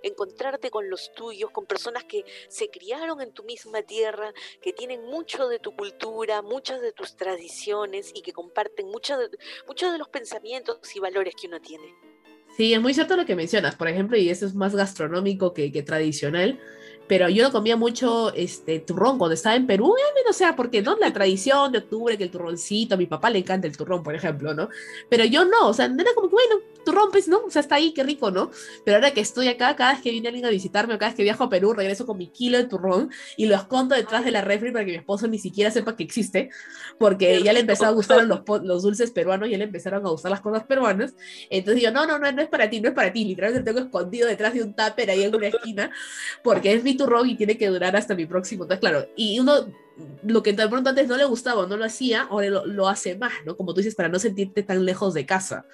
encontrarte 0.02 0.70
con 0.70 0.88
los 0.90 1.12
tuyos, 1.14 1.50
con 1.50 1.66
personas 1.66 2.04
que 2.04 2.24
se 2.48 2.70
criaron 2.70 3.20
en 3.20 3.32
tu 3.32 3.42
misma 3.44 3.82
tierra, 3.82 4.32
que 4.60 4.72
tienen 4.72 5.04
mucho 5.04 5.48
de 5.48 5.58
tu 5.58 5.74
cultura, 5.74 6.42
muchas 6.42 6.80
de 6.80 6.92
tus 6.92 7.16
tradiciones 7.16 8.12
y 8.14 8.22
que 8.22 8.32
comparten 8.32 8.88
muchos 8.88 9.18
de 9.18 9.98
los 9.98 10.08
pensamientos 10.08 10.94
y 10.94 11.00
valores 11.00 11.34
que 11.34 11.48
uno 11.48 11.60
tiene. 11.60 12.15
Sí, 12.56 12.72
es 12.72 12.80
muy 12.80 12.94
cierto 12.94 13.16
lo 13.16 13.26
que 13.26 13.36
mencionas, 13.36 13.76
por 13.76 13.86
ejemplo, 13.88 14.16
y 14.16 14.30
eso 14.30 14.46
es 14.46 14.54
más 14.54 14.74
gastronómico 14.74 15.52
que, 15.52 15.70
que 15.70 15.82
tradicional, 15.82 16.58
pero 17.06 17.28
yo 17.28 17.44
no 17.44 17.52
comía 17.52 17.76
mucho 17.76 18.32
este 18.34 18.80
turrón 18.80 19.18
cuando 19.18 19.34
estaba 19.34 19.56
en 19.56 19.66
Perú, 19.66 19.94
o 20.28 20.32
sea, 20.32 20.56
porque 20.56 20.82
no 20.82 20.96
la 20.96 21.12
tradición 21.12 21.72
de 21.72 21.78
octubre 21.78 22.18
que 22.18 22.24
el 22.24 22.30
turroncito, 22.30 22.94
a 22.94 22.98
mi 22.98 23.06
papá 23.06 23.30
le 23.30 23.38
encanta 23.38 23.66
el 23.66 23.76
turrón, 23.76 24.02
por 24.02 24.14
ejemplo, 24.14 24.54
¿no? 24.54 24.68
Pero 25.08 25.24
yo 25.24 25.44
no, 25.44 25.68
o 25.68 25.74
sea, 25.74 25.86
era 25.86 26.14
como 26.14 26.28
que 26.28 26.34
bueno, 26.34 26.56
turrón, 26.84 27.10
pues, 27.10 27.28
¿no? 27.28 27.38
O 27.44 27.50
sea, 27.50 27.60
está 27.60 27.76
ahí, 27.76 27.92
qué 27.92 28.02
rico, 28.02 28.30
¿no? 28.30 28.50
Pero 28.84 28.96
ahora 28.96 29.12
que 29.12 29.20
estoy 29.20 29.48
acá, 29.48 29.76
cada 29.76 29.92
vez 29.92 30.02
que 30.02 30.10
viene 30.10 30.28
alguien 30.28 30.46
a 30.46 30.50
visitarme 30.50 30.94
o 30.94 30.98
cada 30.98 31.10
vez 31.10 31.16
que 31.16 31.22
viajo 31.22 31.44
a 31.44 31.50
Perú, 31.50 31.74
regreso 31.74 32.06
con 32.06 32.16
mi 32.16 32.28
kilo 32.28 32.58
de 32.58 32.64
turrón 32.64 33.10
y 33.36 33.46
lo 33.46 33.56
escondo 33.56 33.94
detrás 33.94 34.24
de 34.24 34.30
la 34.30 34.40
refri 34.40 34.70
para 34.72 34.84
que 34.84 34.92
mi 34.92 34.98
esposo 34.98 35.26
ni 35.28 35.38
siquiera 35.38 35.70
sepa 35.70 35.96
que 35.96 36.04
existe, 36.04 36.50
porque 36.98 37.42
ya 37.42 37.52
le 37.52 37.60
empezó 37.60 37.86
a 37.86 37.90
gustar 37.90 38.24
los, 38.24 38.40
los 38.62 38.82
dulces 38.82 39.10
peruanos, 39.10 39.50
ya 39.50 39.58
le 39.58 39.64
empezaron 39.64 40.06
a 40.06 40.10
gustar 40.10 40.30
las 40.30 40.40
cosas 40.40 40.64
peruanas. 40.64 41.14
Entonces 41.50 41.82
yo, 41.82 41.90
no, 41.90 42.06
no, 42.06 42.18
no, 42.18 42.30
no 42.32 42.42
es 42.42 42.48
para 42.48 42.70
ti, 42.70 42.80
no 42.80 42.88
es 42.88 42.94
para 42.94 43.12
ti. 43.12 43.24
Literalmente 43.24 43.70
tengo 43.70 43.84
escondido 43.84 44.28
detrás 44.28 44.54
de 44.54 44.62
un 44.62 44.74
tupper 44.74 45.10
ahí 45.10 45.24
en 45.24 45.34
una 45.34 45.48
esquina, 45.48 45.90
porque 46.42 46.72
es 46.72 46.84
mi 46.84 46.95
turrón 46.96 47.28
y 47.28 47.36
tiene 47.36 47.56
que 47.56 47.68
durar 47.68 47.96
hasta 47.96 48.14
mi 48.14 48.26
próximo. 48.26 48.64
Entonces, 48.64 48.80
claro, 48.80 49.06
y 49.16 49.38
uno 49.38 49.66
lo 50.24 50.42
que 50.42 50.52
de 50.52 50.68
pronto 50.68 50.90
antes 50.90 51.08
no 51.08 51.16
le 51.16 51.24
gustaba, 51.24 51.66
no 51.66 51.76
lo 51.76 51.84
hacía, 51.84 52.22
ahora 52.22 52.48
lo, 52.48 52.66
lo, 52.66 52.88
hace 52.88 53.16
más, 53.16 53.32
¿no? 53.44 53.56
Como 53.56 53.72
tú 53.72 53.80
dices, 53.80 53.94
para 53.94 54.08
no 54.08 54.18
sentirte 54.18 54.62
tan 54.62 54.84
lejos 54.84 55.14
de 55.14 55.24
casa. 55.24 55.64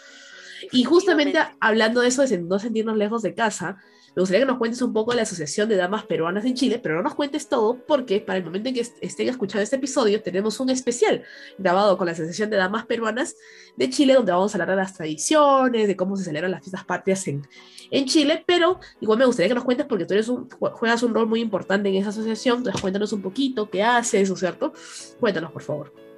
Y 0.70 0.84
justamente 0.84 1.38
hablando 1.58 2.00
de 2.00 2.08
eso, 2.08 2.24
de 2.24 2.38
no 2.38 2.58
sentirnos 2.58 2.96
lejos 2.96 3.22
de 3.22 3.34
casa, 3.34 3.78
me 4.14 4.20
gustaría 4.20 4.40
que 4.40 4.46
nos 4.46 4.58
cuentes 4.58 4.82
un 4.82 4.92
poco 4.92 5.12
de 5.12 5.16
la 5.16 5.22
Asociación 5.22 5.68
de 5.68 5.76
Damas 5.76 6.04
Peruanas 6.04 6.44
en 6.44 6.54
Chile, 6.54 6.78
pero 6.82 6.96
no 6.96 7.02
nos 7.02 7.14
cuentes 7.14 7.48
todo 7.48 7.78
porque 7.86 8.20
para 8.20 8.38
el 8.38 8.44
momento 8.44 8.68
en 8.68 8.74
que 8.74 8.86
estén 9.00 9.28
escuchando 9.28 9.62
este 9.62 9.76
episodio 9.76 10.22
tenemos 10.22 10.60
un 10.60 10.68
especial 10.68 11.22
grabado 11.56 11.96
con 11.96 12.06
la 12.06 12.12
Asociación 12.12 12.50
de 12.50 12.58
Damas 12.58 12.84
Peruanas 12.84 13.36
de 13.76 13.88
Chile 13.88 14.14
donde 14.14 14.32
vamos 14.32 14.54
a 14.54 14.56
hablar 14.56 14.70
de 14.70 14.76
las 14.76 14.94
tradiciones, 14.94 15.88
de 15.88 15.96
cómo 15.96 16.16
se 16.16 16.24
celebran 16.24 16.50
las 16.50 16.60
fiestas 16.60 16.84
patrias 16.84 17.26
en, 17.26 17.46
en 17.90 18.04
Chile, 18.06 18.44
pero 18.46 18.80
igual 19.00 19.18
me 19.18 19.24
gustaría 19.24 19.48
que 19.48 19.54
nos 19.54 19.64
cuentes 19.64 19.86
porque 19.86 20.04
tú 20.04 20.12
eres 20.12 20.28
un, 20.28 20.48
juegas 20.50 21.02
un 21.02 21.14
rol 21.14 21.26
muy 21.26 21.40
importante 21.40 21.88
en 21.88 21.96
esa 21.96 22.10
asociación, 22.10 22.58
entonces 22.58 22.80
cuéntanos 22.80 23.12
un 23.14 23.22
poquito 23.22 23.70
qué 23.70 23.82
haces, 23.82 24.30
¿o 24.30 24.36
cierto? 24.36 24.74
Cuéntanos, 25.20 25.52
por 25.52 25.62
favor 25.62 26.11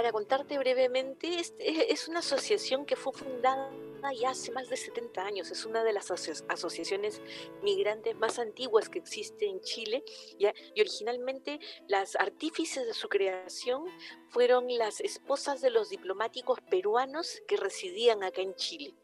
para 0.00 0.12
contarte 0.12 0.56
brevemente, 0.56 1.40
es, 1.40 1.52
es, 1.58 2.08
una 2.08 2.20
asociación 2.20 2.86
que 2.86 2.96
fue 2.96 3.12
fundada 3.12 3.70
ya 4.18 4.30
hace 4.30 4.50
más 4.50 4.70
de 4.70 4.78
70 4.78 5.22
años. 5.22 5.50
Es 5.50 5.66
una 5.66 5.84
de 5.84 5.92
las 5.92 6.10
aso 6.10 6.32
asociaciones 6.48 7.20
migrantes 7.62 8.16
más 8.16 8.38
antiguas 8.38 8.88
que 8.88 8.98
existe 8.98 9.46
en 9.46 9.60
Chile. 9.60 10.02
¿ya? 10.38 10.54
Y 10.74 10.80
originalmente 10.80 11.60
las 11.86 12.16
artífices 12.16 12.86
de 12.86 12.94
su 12.94 13.10
creación 13.10 13.84
fueron 14.30 14.74
las 14.78 15.02
esposas 15.02 15.60
de 15.60 15.68
los 15.68 15.90
diplomáticos 15.90 16.62
peruanos 16.62 17.42
que 17.46 17.58
residían 17.58 18.22
acá 18.22 18.40
en 18.40 18.54
Chile. 18.54 18.94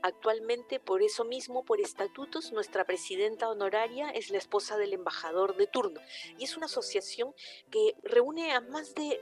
Actualmente, 0.00 0.80
por 0.80 1.02
eso 1.02 1.26
mismo, 1.26 1.66
por 1.66 1.82
estatutos, 1.82 2.50
nuestra 2.50 2.86
presidenta 2.86 3.50
honoraria 3.50 4.08
es 4.08 4.30
la 4.30 4.38
esposa 4.38 4.78
del 4.78 4.94
embajador 4.94 5.54
de 5.56 5.66
turno. 5.66 6.00
Y 6.38 6.44
es 6.44 6.56
una 6.56 6.64
asociación 6.64 7.34
que 7.70 7.94
reúne 8.02 8.52
a 8.52 8.62
más 8.62 8.94
de 8.94 9.20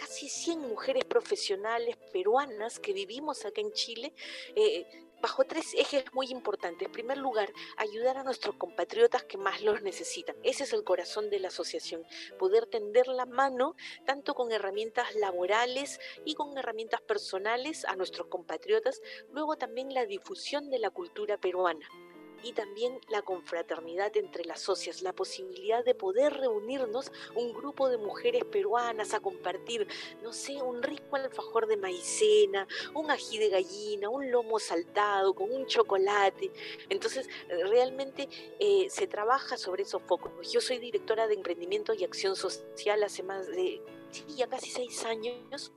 casi 0.00 0.30
100 0.30 0.60
mujeres 0.60 1.04
profesionales 1.04 1.94
peruanas 2.10 2.80
que 2.80 2.94
vivimos 2.94 3.44
acá 3.44 3.60
en 3.60 3.70
Chile. 3.72 4.14
Eh, 4.56 4.86
bajo 5.20 5.44
tres 5.44 5.74
ejes 5.74 6.04
muy 6.14 6.28
importantes. 6.30 6.86
En 6.86 6.92
primer 6.92 7.18
lugar, 7.18 7.52
ayudar 7.76 8.16
a 8.16 8.24
nuestros 8.24 8.56
compatriotas 8.56 9.24
que 9.24 9.36
más 9.36 9.60
los 9.60 9.82
necesitan. 9.82 10.34
Ese 10.42 10.64
es 10.64 10.72
el 10.72 10.84
corazón 10.84 11.28
de 11.28 11.40
la 11.40 11.48
asociación, 11.48 12.02
poder 12.38 12.64
tender 12.64 13.08
la 13.08 13.26
mano 13.26 13.76
tanto 14.06 14.34
con 14.34 14.52
herramientas 14.52 15.14
laborales 15.16 16.00
y 16.24 16.34
con 16.34 16.56
herramientas 16.56 17.02
personales 17.02 17.84
a 17.84 17.94
nuestros 17.94 18.28
compatriotas, 18.28 19.02
luego 19.30 19.56
también 19.56 19.92
la 19.92 20.06
difusión 20.06 20.70
de 20.70 20.78
la 20.78 20.88
cultura 20.88 21.36
peruana 21.36 21.86
y 22.42 22.52
también 22.52 23.00
la 23.08 23.22
confraternidad 23.22 24.16
entre 24.16 24.44
las 24.44 24.60
socias, 24.60 25.02
la 25.02 25.12
posibilidad 25.12 25.84
de 25.84 25.94
poder 25.94 26.34
reunirnos 26.34 27.12
un 27.34 27.52
grupo 27.52 27.88
de 27.88 27.98
mujeres 27.98 28.44
peruanas 28.44 29.14
a 29.14 29.20
compartir, 29.20 29.86
no 30.22 30.32
sé, 30.32 30.60
un 30.62 30.82
rico 30.82 31.16
alfajor 31.16 31.66
de 31.66 31.76
maicena, 31.76 32.66
un 32.94 33.10
ají 33.10 33.38
de 33.38 33.48
gallina, 33.48 34.08
un 34.08 34.30
lomo 34.30 34.58
saltado 34.58 35.34
con 35.34 35.50
un 35.50 35.66
chocolate. 35.66 36.50
Entonces, 36.88 37.28
realmente 37.48 38.28
eh, 38.58 38.88
se 38.90 39.06
trabaja 39.06 39.56
sobre 39.56 39.82
esos 39.82 40.02
focos. 40.02 40.32
Yo 40.50 40.60
soy 40.60 40.78
directora 40.78 41.26
de 41.26 41.34
emprendimiento 41.34 41.94
y 41.94 42.04
acción 42.04 42.36
social 42.36 43.02
hace 43.02 43.22
más 43.22 43.46
de, 43.46 43.82
sí, 44.10 44.24
ya 44.36 44.46
casi 44.46 44.70
seis 44.70 45.04
años 45.04 45.72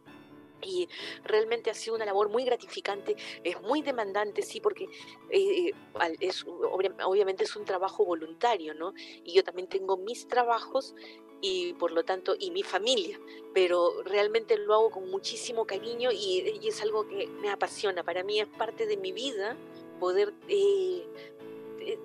y 0.63 0.87
realmente 1.23 1.69
ha 1.69 1.73
sido 1.73 1.95
una 1.95 2.05
labor 2.05 2.29
muy 2.29 2.43
gratificante, 2.45 3.15
es 3.43 3.61
muy 3.61 3.81
demandante, 3.81 4.41
sí, 4.41 4.59
porque 4.59 4.87
eh, 5.29 5.71
es, 6.19 6.45
obviamente 6.47 7.43
es 7.43 7.55
un 7.55 7.65
trabajo 7.65 8.05
voluntario, 8.05 8.73
¿no? 8.73 8.93
Y 9.23 9.33
yo 9.33 9.43
también 9.43 9.67
tengo 9.67 9.97
mis 9.97 10.27
trabajos 10.27 10.95
y 11.41 11.73
por 11.73 11.91
lo 11.91 12.05
tanto, 12.05 12.35
y 12.39 12.51
mi 12.51 12.63
familia, 12.63 13.19
pero 13.53 14.01
realmente 14.03 14.57
lo 14.57 14.73
hago 14.73 14.91
con 14.91 15.11
muchísimo 15.11 15.65
cariño 15.65 16.09
y, 16.11 16.59
y 16.61 16.67
es 16.69 16.81
algo 16.81 17.05
que 17.05 17.27
me 17.27 17.49
apasiona, 17.49 18.03
para 18.03 18.23
mí 18.23 18.39
es 18.39 18.47
parte 18.47 18.85
de 18.85 18.95
mi 18.95 19.11
vida 19.11 19.57
poder 20.03 20.33
eh, 20.49 21.07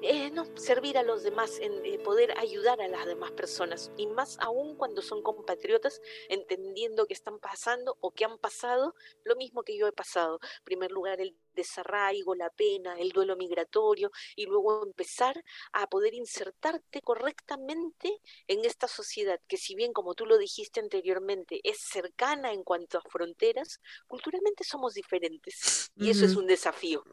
eh, 0.02 0.30
no, 0.30 0.44
servir 0.56 0.99
a 0.99 1.02
los 1.02 1.23
demás, 1.23 1.58
en 1.61 1.85
eh, 1.85 1.99
poder 1.99 2.37
ayudar 2.38 2.80
a 2.80 2.88
las 2.88 3.06
demás 3.06 3.32
personas, 3.32 3.90
y 3.97 4.06
más 4.06 4.37
aún 4.40 4.76
cuando 4.76 5.02
son 5.02 5.23
compatriotas, 5.23 6.00
entendiendo 6.28 7.06
que 7.06 7.14
están 7.14 7.38
pasando 7.38 7.97
o 8.00 8.12
que 8.12 8.25
han 8.25 8.38
pasado 8.38 8.94
lo 9.25 9.37
mismo 9.37 9.62
que 9.62 9.76
yo 9.76 9.87
he 9.87 9.92
pasado. 9.92 10.40
En 10.58 10.64
primer 10.64 10.90
lugar, 10.90 11.20
el 11.20 11.37
desarraigo, 11.54 12.35
la 12.35 12.50
pena, 12.50 12.99
el 12.99 13.11
duelo 13.11 13.37
migratorio, 13.37 14.11
y 14.37 14.47
luego 14.47 14.85
empezar 14.85 15.42
a 15.73 15.88
poder 15.88 16.14
insertarte 16.14 17.00
correctamente 17.02 18.20
en 18.47 18.64
esta 18.64 18.88
sociedad, 18.88 19.40
que 19.49 19.56
si 19.56 19.75
bien, 19.75 19.92
como 19.92 20.14
tú 20.14 20.26
lo 20.26 20.38
dijiste 20.38 20.80
anteriormente, 20.80 21.61
es 21.64 21.80
cercana 21.80 22.52
en 22.52 22.62
cuanto 22.62 22.99
a 22.99 23.02
fronteras, 23.02 23.80
culturalmente 24.06 24.64
somos 24.64 24.94
diferentes, 24.94 25.90
y 25.97 26.11
eso 26.11 26.25
es 26.25 26.37
un 26.37 26.47
desafío. 26.47 27.04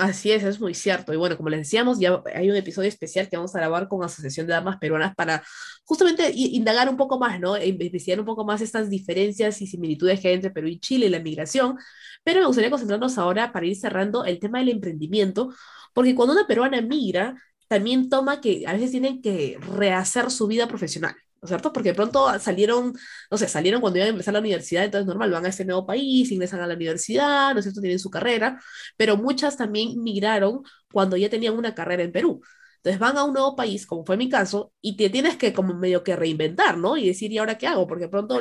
Así 0.00 0.32
es, 0.32 0.42
es 0.42 0.58
muy 0.60 0.74
cierto. 0.74 1.12
Y 1.12 1.16
bueno, 1.16 1.36
como 1.36 1.50
les 1.50 1.60
decíamos, 1.60 2.00
ya 2.00 2.20
hay 2.34 2.50
un 2.50 2.56
episodio 2.56 2.88
especial 2.88 3.28
que 3.28 3.36
vamos 3.36 3.54
a 3.54 3.58
grabar 3.60 3.86
con 3.86 4.02
Asociación 4.02 4.44
de 4.48 4.52
Damas 4.52 4.78
Peruanas 4.80 5.14
para 5.14 5.44
justamente 5.84 6.32
indagar 6.34 6.88
un 6.88 6.96
poco 6.96 7.16
más, 7.16 7.38
¿no? 7.38 7.56
E 7.56 7.68
investigar 7.68 8.18
un 8.18 8.26
poco 8.26 8.44
más 8.44 8.60
estas 8.60 8.90
diferencias 8.90 9.62
y 9.62 9.68
similitudes 9.68 10.18
que 10.20 10.28
hay 10.28 10.34
entre 10.34 10.50
Perú 10.50 10.66
y 10.66 10.80
Chile 10.80 11.06
y 11.06 11.10
la 11.10 11.20
migración. 11.20 11.76
Pero 12.24 12.40
me 12.40 12.46
gustaría 12.46 12.70
concentrarnos 12.70 13.18
ahora 13.18 13.52
para 13.52 13.66
ir 13.66 13.76
cerrando 13.76 14.24
el 14.24 14.40
tema 14.40 14.58
del 14.58 14.70
emprendimiento, 14.70 15.54
porque 15.92 16.14
cuando 16.16 16.34
una 16.34 16.46
peruana 16.48 16.80
migra, 16.80 17.36
también 17.68 18.08
toma 18.08 18.40
que 18.40 18.64
a 18.66 18.72
veces 18.72 18.90
tienen 18.90 19.22
que 19.22 19.58
rehacer 19.60 20.30
su 20.32 20.48
vida 20.48 20.66
profesional. 20.66 21.14
¿No 21.44 21.46
es 21.46 21.50
cierto? 21.50 21.74
Porque 21.74 21.90
de 21.90 21.94
pronto 21.94 22.26
salieron, 22.38 22.94
no 23.30 23.36
sé, 23.36 23.48
salieron 23.48 23.82
cuando 23.82 23.98
iban 23.98 24.06
a 24.08 24.10
empezar 24.12 24.32
la 24.32 24.40
universidad, 24.40 24.82
entonces 24.84 25.06
normal, 25.06 25.30
van 25.30 25.44
a 25.44 25.50
este 25.50 25.66
nuevo 25.66 25.84
país, 25.84 26.32
ingresan 26.32 26.60
a 26.60 26.66
la 26.66 26.74
universidad, 26.74 27.52
¿no 27.52 27.58
es 27.58 27.66
cierto? 27.66 27.82
Tienen 27.82 27.98
su 27.98 28.08
carrera, 28.10 28.58
pero 28.96 29.18
muchas 29.18 29.58
también 29.58 30.02
migraron 30.02 30.62
cuando 30.90 31.18
ya 31.18 31.28
tenían 31.28 31.54
una 31.54 31.74
carrera 31.74 32.02
en 32.02 32.12
Perú. 32.12 32.40
Entonces 32.76 32.98
van 32.98 33.18
a 33.18 33.24
un 33.24 33.34
nuevo 33.34 33.54
país, 33.56 33.86
como 33.86 34.06
fue 34.06 34.16
mi 34.16 34.30
caso, 34.30 34.72
y 34.80 34.96
te 34.96 35.10
tienes 35.10 35.36
que 35.36 35.52
como 35.52 35.74
medio 35.74 36.02
que 36.02 36.16
reinventar, 36.16 36.78
¿no? 36.78 36.96
Y 36.96 37.08
decir, 37.08 37.30
¿y 37.30 37.38
ahora 37.38 37.58
qué 37.58 37.66
hago? 37.66 37.86
Porque 37.86 38.08
pronto 38.08 38.40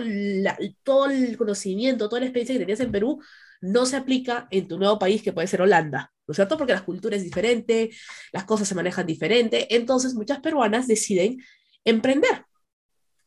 todo 0.84 1.06
el 1.08 1.38
conocimiento, 1.38 2.08
toda 2.08 2.22
la 2.22 2.28
experiencia 2.28 2.56
que 2.56 2.60
tenías 2.60 2.80
en 2.80 2.92
Perú 2.92 3.22
no 3.62 3.86
se 3.86 3.98
aplica 3.98 4.48
en 4.52 4.68
tu 4.68 4.78
nuevo 4.78 4.98
país, 5.00 5.22
que 5.24 5.34
puede 5.34 5.48
ser 5.48 5.62
Holanda, 5.62 6.14
¿no 6.26 6.32
es 6.32 6.36
cierto? 6.38 6.58
Porque 6.58 6.74
la 6.74 6.86
cultura 6.86 7.18
es 7.18 7.24
diferente, 7.24 7.92
las 8.32 8.46
cosas 8.46 8.68
se 8.68 8.76
manejan 8.76 9.06
diferente, 9.06 9.74
entonces 9.76 10.14
muchas 10.14 10.40
peruanas 10.40 10.88
deciden 10.88 11.38
emprender, 11.86 12.46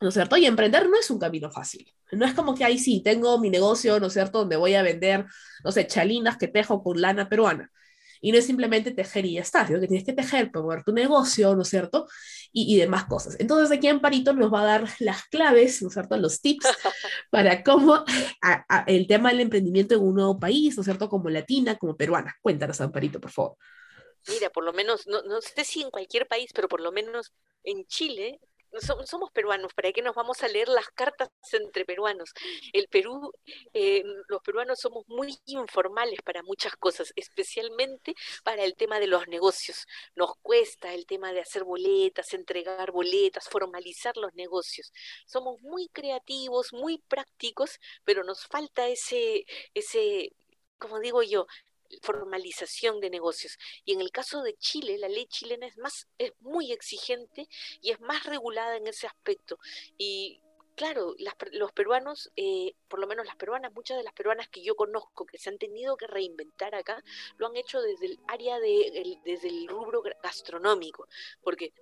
¿no 0.00 0.09
es 0.09 0.15
cierto? 0.15 0.37
Y 0.37 0.47
emprender 0.47 0.88
no 0.88 0.99
es 0.99 1.11
un 1.11 1.19
camino 1.19 1.50
fácil. 1.50 1.93
No 2.12 2.25
es 2.26 2.35
como 2.35 2.55
que 2.55 2.65
ahí 2.65 2.79
sí, 2.79 3.03
tengo 3.03 3.38
mi 3.38 3.50
negocio, 3.50 3.99
¿no 3.99 4.07
es 4.07 4.12
cierto?, 4.12 4.38
donde 4.38 4.57
voy 4.57 4.75
a 4.75 4.83
vender, 4.83 5.26
no 5.65 5.73
sé, 5.73 5.87
chalinas 5.87 6.37
que 6.37 6.49
tejo 6.49 6.83
con 6.83 7.00
lana 7.00 7.29
peruana. 7.29 7.71
Y 8.21 8.33
no 8.33 8.38
es 8.38 8.47
simplemente 8.47 8.93
tejer 8.93 9.26
y 9.26 9.35
ya 9.35 9.43
está, 9.43 9.67
sino 9.67 9.79
que 9.81 9.88
tienes 9.88 10.07
que 10.07 10.12
tejer, 10.12 10.50
promover 10.50 10.83
tu 10.83 10.93
negocio, 10.93 11.55
¿no 11.55 11.62
es 11.62 11.69
cierto? 11.69 12.09
Y, 12.50 12.75
y, 12.75 12.79
demás 12.79 13.05
cosas. 13.05 13.37
Entonces 13.38 13.76
aquí 13.76 13.88
Amparito 13.88 14.33
nos 14.33 14.53
va 14.53 14.62
a 14.62 14.65
dar 14.65 14.88
las 15.00 15.25
claves, 15.25 15.83
¿no 15.83 15.88
es 15.88 15.95
cierto? 15.95 16.17
Los 16.17 16.41
tips 16.41 16.67
para 17.31 17.62
cómo 17.62 18.05
a, 18.43 18.65
a, 18.69 18.85
el 18.87 19.07
tema 19.07 19.31
del 19.31 19.41
emprendimiento 19.41 19.95
en 19.95 20.03
un 20.03 20.15
nuevo 20.15 20.38
país, 20.38 20.76
¿no 20.76 20.81
es 20.81 20.87
cierto? 20.87 21.09
Como 21.09 21.29
latina, 21.29 21.76
como 21.76 21.97
peruana. 21.97 22.35
Cuéntanos, 22.41 22.81
Amparito, 22.81 23.21
por 23.21 23.31
favor. 23.31 23.57
Mira, 24.29 24.50
por 24.50 24.65
lo 24.65 24.73
menos, 24.73 25.07
no, 25.07 25.23
no 25.23 25.41
sé 25.41 25.65
si 25.65 25.83
en 25.83 25.91
cualquier 25.91 26.26
país, 26.26 26.50
pero 26.55 26.69
por 26.69 26.81
lo 26.81 26.91
menos 26.93 27.33
en 27.62 27.85
Chile 27.87 28.41
somos 28.80 29.30
peruanos, 29.30 29.75
¿para 29.75 29.92
qué 29.92 30.02
nos 30.02 30.14
vamos 30.14 30.42
a 30.42 30.49
leer 30.49 30.68
las 30.68 30.88
cartas 30.88 31.30
entre 31.52 31.85
peruanos? 31.85 32.33
El 32.73 32.88
Perú, 32.88 33.33
eh, 33.73 34.02
los 34.28 34.42
peruanos 34.42 34.80
somos 34.80 35.04
muy 35.09 35.37
informales 35.47 36.21
para 36.23 36.42
muchas 36.42 36.76
cosas, 36.76 37.12
especialmente 37.16 38.14
para 38.45 38.64
el 38.64 38.75
tema 38.75 39.00
de 39.00 39.06
los 39.06 39.28
negocios. 39.28 39.87
Nos 40.14 40.33
cuesta 40.42 40.95
el 40.95 41.06
tema 41.06 41.33
de 41.33 41.40
hacer 41.40 41.64
boletas, 41.64 42.33
entregar 42.35 42.92
boletas, 42.92 43.49
formalizar 43.49 44.16
los 44.16 44.35
negocios. 44.35 44.92
Somos 45.26 45.61
muy 45.62 45.88
creativos, 45.88 46.73
muy 46.73 46.99
prácticos, 47.09 47.78
pero 48.04 48.25
nos 48.25 48.47
falta 48.47 48.88
ese, 48.88 49.45
ese, 49.75 50.30
como 50.78 51.00
digo 51.00 51.23
yo, 51.23 51.47
formalización 52.02 53.00
de 53.00 53.11
negocios. 53.11 53.59
Y 53.85 53.93
en 53.93 54.00
el 54.00 54.11
caso 54.11 54.43
de 54.43 54.55
Chile, 54.57 54.99
la 54.99 55.09
ley 55.09 55.26
chilena 55.26 55.66
es 55.66 55.76
más, 55.78 56.09
es 56.19 56.33
muy 56.40 56.73
exigente 56.73 57.49
y 57.81 57.90
es 57.90 58.00
más 58.00 58.25
regulada 58.25 58.76
en 58.76 58.87
ese 58.87 59.07
aspecto. 59.07 59.59
Y 59.99 60.40
claro, 60.76 61.14
las, 61.19 61.35
los 61.52 61.73
peruanos, 61.73 62.31
eh, 62.37 62.75
por 62.88 63.00
lo 63.00 63.07
menos 63.07 63.26
las 63.26 63.37
peruanas, 63.37 63.73
muchas 63.73 63.97
de 63.97 64.05
las 64.05 64.12
peruanas 64.12 64.49
que 64.49 64.62
yo 64.62 64.76
conozco 64.76 65.26
que 65.26 65.38
se 65.38 65.50
han 65.50 65.59
tenido 65.59 65.97
que 65.97 66.07
reinventar 66.07 66.75
acá, 66.75 67.02
lo 67.38 67.47
han 67.49 67.57
hecho 67.57 67.81
desde 67.81 68.07
el 68.07 68.21
área 68.28 68.61
de, 68.61 69.19
desde 69.25 69.49
el 69.49 69.66
rubro 69.69 70.02
gastronómico, 70.23 71.09
porque 71.43 71.73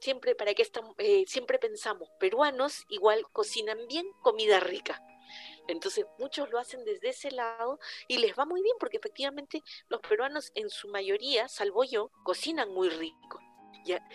siempre 0.00 0.34
para 0.34 0.54
que 0.54 0.62
estamos, 0.62 0.94
eh, 0.98 1.24
siempre 1.26 1.58
pensamos 1.58 2.08
peruanos 2.18 2.84
igual 2.88 3.24
cocinan 3.32 3.78
bien 3.88 4.06
comida 4.20 4.58
rica 4.58 5.00
entonces 5.68 6.06
muchos 6.18 6.50
lo 6.50 6.58
hacen 6.58 6.84
desde 6.84 7.10
ese 7.10 7.30
lado 7.30 7.78
y 8.08 8.18
les 8.18 8.36
va 8.38 8.44
muy 8.44 8.62
bien 8.62 8.76
porque 8.78 8.96
efectivamente 8.96 9.62
los 9.88 10.00
peruanos 10.00 10.52
en 10.54 10.70
su 10.70 10.88
mayoría, 10.88 11.48
salvo 11.48 11.84
yo, 11.84 12.10
cocinan 12.24 12.70
muy 12.70 12.88
rico. 12.88 13.40
¿ya? 13.84 14.06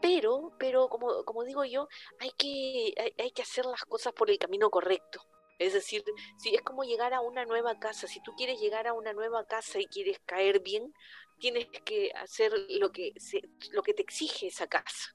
Pero, 0.00 0.52
pero 0.58 0.88
como, 0.88 1.44
digo 1.44 1.64
yo, 1.64 1.88
hay 2.18 2.32
que, 2.32 2.94
hay, 2.98 3.14
hay 3.18 3.30
que 3.30 3.42
hacer 3.42 3.64
las 3.66 3.84
cosas 3.84 4.12
por 4.12 4.30
el 4.30 4.38
camino 4.38 4.70
correcto. 4.70 5.24
Es 5.58 5.74
decir, 5.74 6.02
si 6.38 6.54
es 6.54 6.62
como 6.62 6.82
llegar 6.82 7.14
a 7.14 7.20
una 7.20 7.44
nueva 7.44 7.78
casa, 7.78 8.08
si 8.08 8.20
tú 8.20 8.32
quieres 8.36 8.60
llegar 8.60 8.88
a 8.88 8.94
una 8.94 9.12
nueva 9.12 9.46
casa 9.46 9.78
y 9.78 9.86
quieres 9.86 10.18
caer 10.26 10.60
bien, 10.60 10.92
tienes 11.38 11.68
que 11.84 12.10
hacer 12.16 12.52
lo 12.68 12.90
que, 12.90 13.12
se, 13.16 13.42
lo 13.70 13.82
que 13.82 13.94
te 13.94 14.02
exige 14.02 14.48
esa 14.48 14.66
casa 14.66 15.14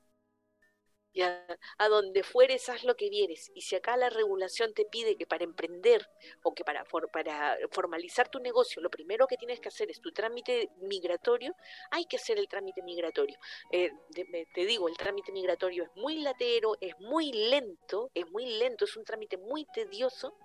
a, 1.24 1.88
donde 1.90 2.24
fueres 2.24 2.70
haz 2.70 2.84
lo 2.84 2.96
que 2.96 3.10
vieres. 3.10 3.52
Y 3.56 3.62
si 3.62 3.76
acá 3.76 3.98
la 3.98 4.10
regulación 4.10 4.74
te 4.74 4.86
pide 4.86 5.16
que 5.18 5.26
para 5.26 5.44
emprender 5.44 6.08
o 6.44 6.54
que 6.54 6.64
para, 6.64 6.86
para 7.12 7.58
formalizar 7.72 8.30
tu 8.30 8.40
negocio, 8.40 8.82
lo 8.82 8.90
primero 8.90 9.28
que 9.28 9.38
tienes 9.38 9.60
que 9.60 9.70
hacer 9.70 9.90
es 9.92 10.02
tu 10.02 10.12
trámite 10.12 10.70
migratorio, 10.82 11.56
hay 11.92 12.06
que 12.06 12.18
hacer 12.18 12.38
el 12.38 12.48
trámite 12.48 12.82
migratorio. 12.82 13.38
Eh, 13.72 13.92
te 14.54 14.66
digo, 14.66 14.88
el 14.88 14.98
trámite 14.98 15.32
migratorio 15.32 15.84
es 15.84 15.96
muy 15.96 16.20
latero, 16.20 16.78
es 16.82 16.98
muy 17.00 17.32
lento, 17.32 18.12
es 18.14 18.30
muy 18.32 18.46
lento, 18.46 18.86
es 18.86 18.96
un 18.98 19.06
trámite 19.06 19.38
muy 19.38 19.66
tedioso 19.66 20.36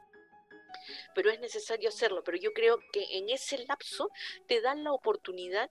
pero 1.15 1.31
es 1.31 1.41
necesario 1.41 1.89
hacerlo. 1.89 2.23
Pero 2.25 2.39
yo 2.39 2.53
creo 2.53 2.79
que 2.93 3.19
en 3.19 3.29
ese 3.29 3.59
lapso 3.67 4.11
te 4.47 4.61
dan 4.61 4.85
la 4.85 4.93
oportunidad 4.93 5.71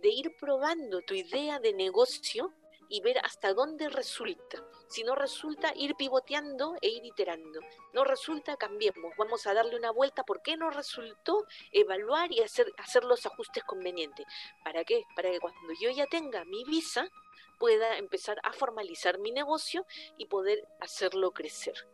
de 0.00 0.08
ir 0.08 0.36
probando 0.36 1.00
tu 1.02 1.14
idea 1.14 1.60
de 1.60 1.72
negocio 1.72 2.52
y 2.92 3.00
ver 3.00 3.18
hasta 3.24 3.54
dónde 3.54 3.88
resulta. 3.88 4.62
Si 4.86 5.02
no 5.02 5.14
resulta, 5.14 5.72
ir 5.74 5.94
pivoteando 5.94 6.76
e 6.82 6.90
ir 6.90 7.06
iterando. 7.06 7.60
No 7.94 8.04
resulta, 8.04 8.58
cambiemos. 8.58 9.14
Vamos 9.16 9.46
a 9.46 9.54
darle 9.54 9.76
una 9.76 9.90
vuelta. 9.90 10.24
¿Por 10.24 10.42
qué 10.42 10.58
no 10.58 10.68
resultó? 10.68 11.46
Evaluar 11.72 12.30
y 12.30 12.42
hacer, 12.42 12.70
hacer 12.76 13.04
los 13.04 13.24
ajustes 13.24 13.64
convenientes. 13.64 14.26
¿Para 14.62 14.84
qué? 14.84 15.04
Para 15.16 15.30
que 15.30 15.40
cuando 15.40 15.72
yo 15.80 15.90
ya 15.90 16.06
tenga 16.06 16.44
mi 16.44 16.64
visa, 16.64 17.08
pueda 17.58 17.96
empezar 17.96 18.38
a 18.42 18.52
formalizar 18.52 19.18
mi 19.18 19.30
negocio 19.30 19.86
y 20.18 20.26
poder 20.26 20.68
hacerlo 20.78 21.30
crecer 21.30 21.88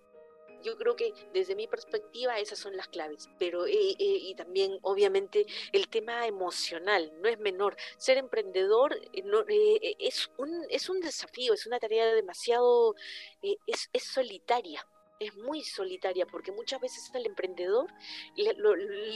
yo 0.62 0.76
creo 0.76 0.96
que 0.96 1.12
desde 1.32 1.54
mi 1.54 1.66
perspectiva 1.66 2.38
esas 2.38 2.58
son 2.58 2.76
las 2.76 2.88
claves, 2.88 3.28
pero 3.38 3.66
eh, 3.66 3.72
eh, 3.72 3.96
y 3.98 4.34
también 4.34 4.78
obviamente 4.82 5.46
el 5.72 5.88
tema 5.88 6.26
emocional 6.26 7.12
no 7.20 7.28
es 7.28 7.38
menor. 7.38 7.76
Ser 7.96 8.18
emprendedor 8.18 8.94
eh, 9.12 9.96
es, 9.98 10.30
un, 10.36 10.66
es 10.70 10.88
un 10.88 11.00
desafío, 11.00 11.54
es 11.54 11.66
una 11.66 11.78
tarea 11.78 12.12
demasiado, 12.14 12.94
es, 13.42 13.88
es 13.92 14.02
solitaria 14.04 14.86
es 15.20 15.34
muy 15.34 15.64
solitaria 15.64 16.26
porque 16.26 16.52
muchas 16.52 16.80
veces 16.80 17.10
al 17.12 17.26
emprendedor 17.26 17.92
le, 18.36 18.54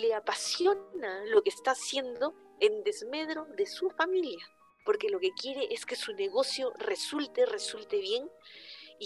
le, 0.00 0.14
apasiona 0.14 1.24
lo 1.26 1.44
que 1.44 1.50
está 1.50 1.70
haciendo 1.72 2.34
en 2.58 2.82
desmedro 2.82 3.46
de 3.56 3.66
su 3.66 3.88
familia, 3.90 4.44
porque 4.84 5.08
lo 5.10 5.20
que 5.20 5.30
quiere 5.30 5.72
es 5.72 5.86
que 5.86 5.94
su 5.94 6.12
negocio 6.12 6.72
resulte, 6.78 7.46
resulte 7.46 7.98
bien 7.98 8.28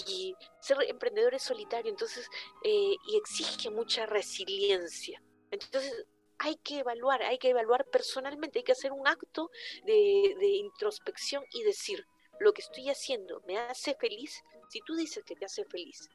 y 0.06 0.36
ser 0.60 0.78
emprendedor 0.88 1.34
es 1.34 1.42
solitario, 1.42 1.90
entonces, 1.90 2.28
eh, 2.64 2.94
y 3.06 3.16
exige 3.16 3.70
mucha 3.70 4.06
resiliencia. 4.06 5.22
Entonces, 5.50 6.06
hay 6.38 6.56
que 6.56 6.80
evaluar, 6.80 7.22
hay 7.22 7.38
que 7.38 7.50
evaluar 7.50 7.86
personalmente, 7.86 8.58
hay 8.58 8.64
que 8.64 8.72
hacer 8.72 8.92
un 8.92 9.06
acto 9.06 9.50
de, 9.84 10.36
de 10.38 10.46
introspección 10.46 11.44
y 11.52 11.62
decir, 11.62 12.04
lo 12.38 12.52
que 12.52 12.62
estoy 12.62 12.90
haciendo 12.90 13.42
me 13.46 13.58
hace 13.58 13.94
feliz. 13.94 14.42
Si 14.68 14.80
tú 14.80 14.94
dices 14.94 15.24
que 15.24 15.36
te 15.36 15.46
hace 15.46 15.64
feliz 15.64 16.08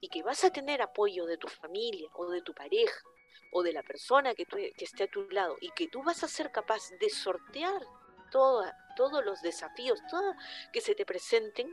y 0.00 0.08
que 0.08 0.22
vas 0.22 0.44
a 0.44 0.50
tener 0.50 0.82
apoyo 0.82 1.26
de 1.26 1.38
tu 1.38 1.48
familia 1.48 2.08
o 2.14 2.30
de 2.30 2.42
tu 2.42 2.54
pareja 2.54 3.00
o 3.52 3.62
de 3.62 3.72
la 3.72 3.82
persona 3.82 4.34
que, 4.34 4.44
que 4.44 4.84
esté 4.84 5.04
a 5.04 5.10
tu 5.10 5.28
lado 5.30 5.56
y 5.60 5.70
que 5.70 5.88
tú 5.88 6.02
vas 6.02 6.22
a 6.22 6.28
ser 6.28 6.52
capaz 6.52 6.90
de 7.00 7.10
sortear 7.10 7.82
todos 8.96 9.24
los 9.24 9.40
desafíos 9.42 10.00
que 10.72 10.80
se 10.80 10.94
te 10.94 11.06
presenten, 11.06 11.68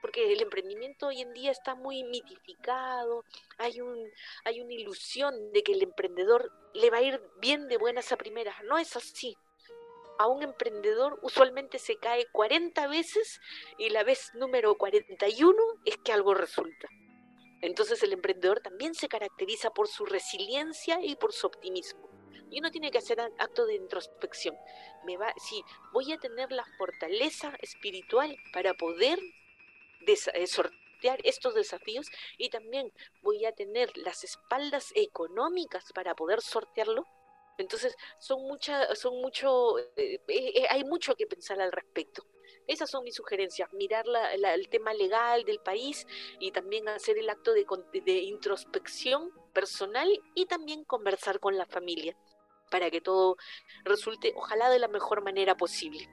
porque 0.00 0.32
el 0.32 0.42
emprendimiento 0.42 1.08
hoy 1.08 1.20
en 1.20 1.32
día 1.32 1.50
está 1.50 1.74
muy 1.74 2.04
mitificado, 2.04 3.24
hay, 3.58 3.80
un, 3.80 4.10
hay 4.44 4.60
una 4.60 4.72
ilusión 4.72 5.52
de 5.52 5.62
que 5.62 5.72
el 5.72 5.82
emprendedor 5.82 6.52
le 6.74 6.90
va 6.90 6.98
a 6.98 7.02
ir 7.02 7.20
bien 7.40 7.68
de 7.68 7.76
buenas 7.76 8.12
a 8.12 8.16
primeras. 8.16 8.54
No 8.64 8.78
es 8.78 8.96
así. 8.96 9.36
A 10.18 10.26
un 10.26 10.42
emprendedor 10.42 11.18
usualmente 11.22 11.78
se 11.78 11.96
cae 11.96 12.26
40 12.32 12.86
veces 12.88 13.40
y 13.78 13.88
la 13.88 14.04
vez 14.04 14.32
número 14.34 14.76
41 14.76 15.56
es 15.86 15.96
que 15.98 16.12
algo 16.12 16.34
resulta. 16.34 16.88
Entonces 17.62 18.02
el 18.02 18.12
emprendedor 18.12 18.60
también 18.60 18.94
se 18.94 19.08
caracteriza 19.08 19.70
por 19.70 19.88
su 19.88 20.06
resiliencia 20.06 20.98
y 21.02 21.16
por 21.16 21.32
su 21.32 21.46
optimismo. 21.46 22.08
Y 22.50 22.58
uno 22.58 22.70
tiene 22.70 22.90
que 22.90 22.98
hacer 22.98 23.20
acto 23.20 23.64
de 23.64 23.76
introspección. 23.76 24.56
Me 25.04 25.16
va, 25.16 25.32
si 25.36 25.62
voy 25.92 26.12
a 26.12 26.18
tener 26.18 26.50
la 26.50 26.64
fortaleza 26.78 27.54
espiritual 27.60 28.36
para 28.52 28.74
poder 28.74 29.18
de, 29.18 29.39
sortear 30.46 31.18
estos 31.24 31.54
desafíos 31.54 32.06
y 32.36 32.50
también 32.50 32.92
voy 33.22 33.44
a 33.44 33.52
tener 33.52 33.96
las 33.96 34.24
espaldas 34.24 34.92
económicas 34.94 35.92
para 35.94 36.14
poder 36.14 36.40
sortearlo. 36.40 37.06
Entonces, 37.58 37.94
son 38.18 38.40
son 38.94 39.20
mucho, 39.20 39.78
eh, 39.96 40.20
eh, 40.28 40.66
hay 40.70 40.84
mucho 40.84 41.14
que 41.14 41.26
pensar 41.26 41.60
al 41.60 41.72
respecto. 41.72 42.24
Esas 42.66 42.90
son 42.90 43.04
mis 43.04 43.14
sugerencias, 43.14 43.72
mirar 43.72 44.04
el 44.32 44.68
tema 44.68 44.94
legal 44.94 45.44
del 45.44 45.58
país 45.58 46.06
y 46.38 46.52
también 46.52 46.88
hacer 46.88 47.18
el 47.18 47.28
acto 47.28 47.52
de, 47.52 47.66
de 48.04 48.12
introspección 48.12 49.30
personal 49.52 50.08
y 50.34 50.46
también 50.46 50.84
conversar 50.84 51.40
con 51.40 51.56
la 51.56 51.66
familia 51.66 52.16
para 52.70 52.90
que 52.90 53.00
todo 53.00 53.36
resulte, 53.84 54.32
ojalá, 54.36 54.70
de 54.70 54.78
la 54.78 54.88
mejor 54.88 55.22
manera 55.22 55.56
posible. 55.56 56.08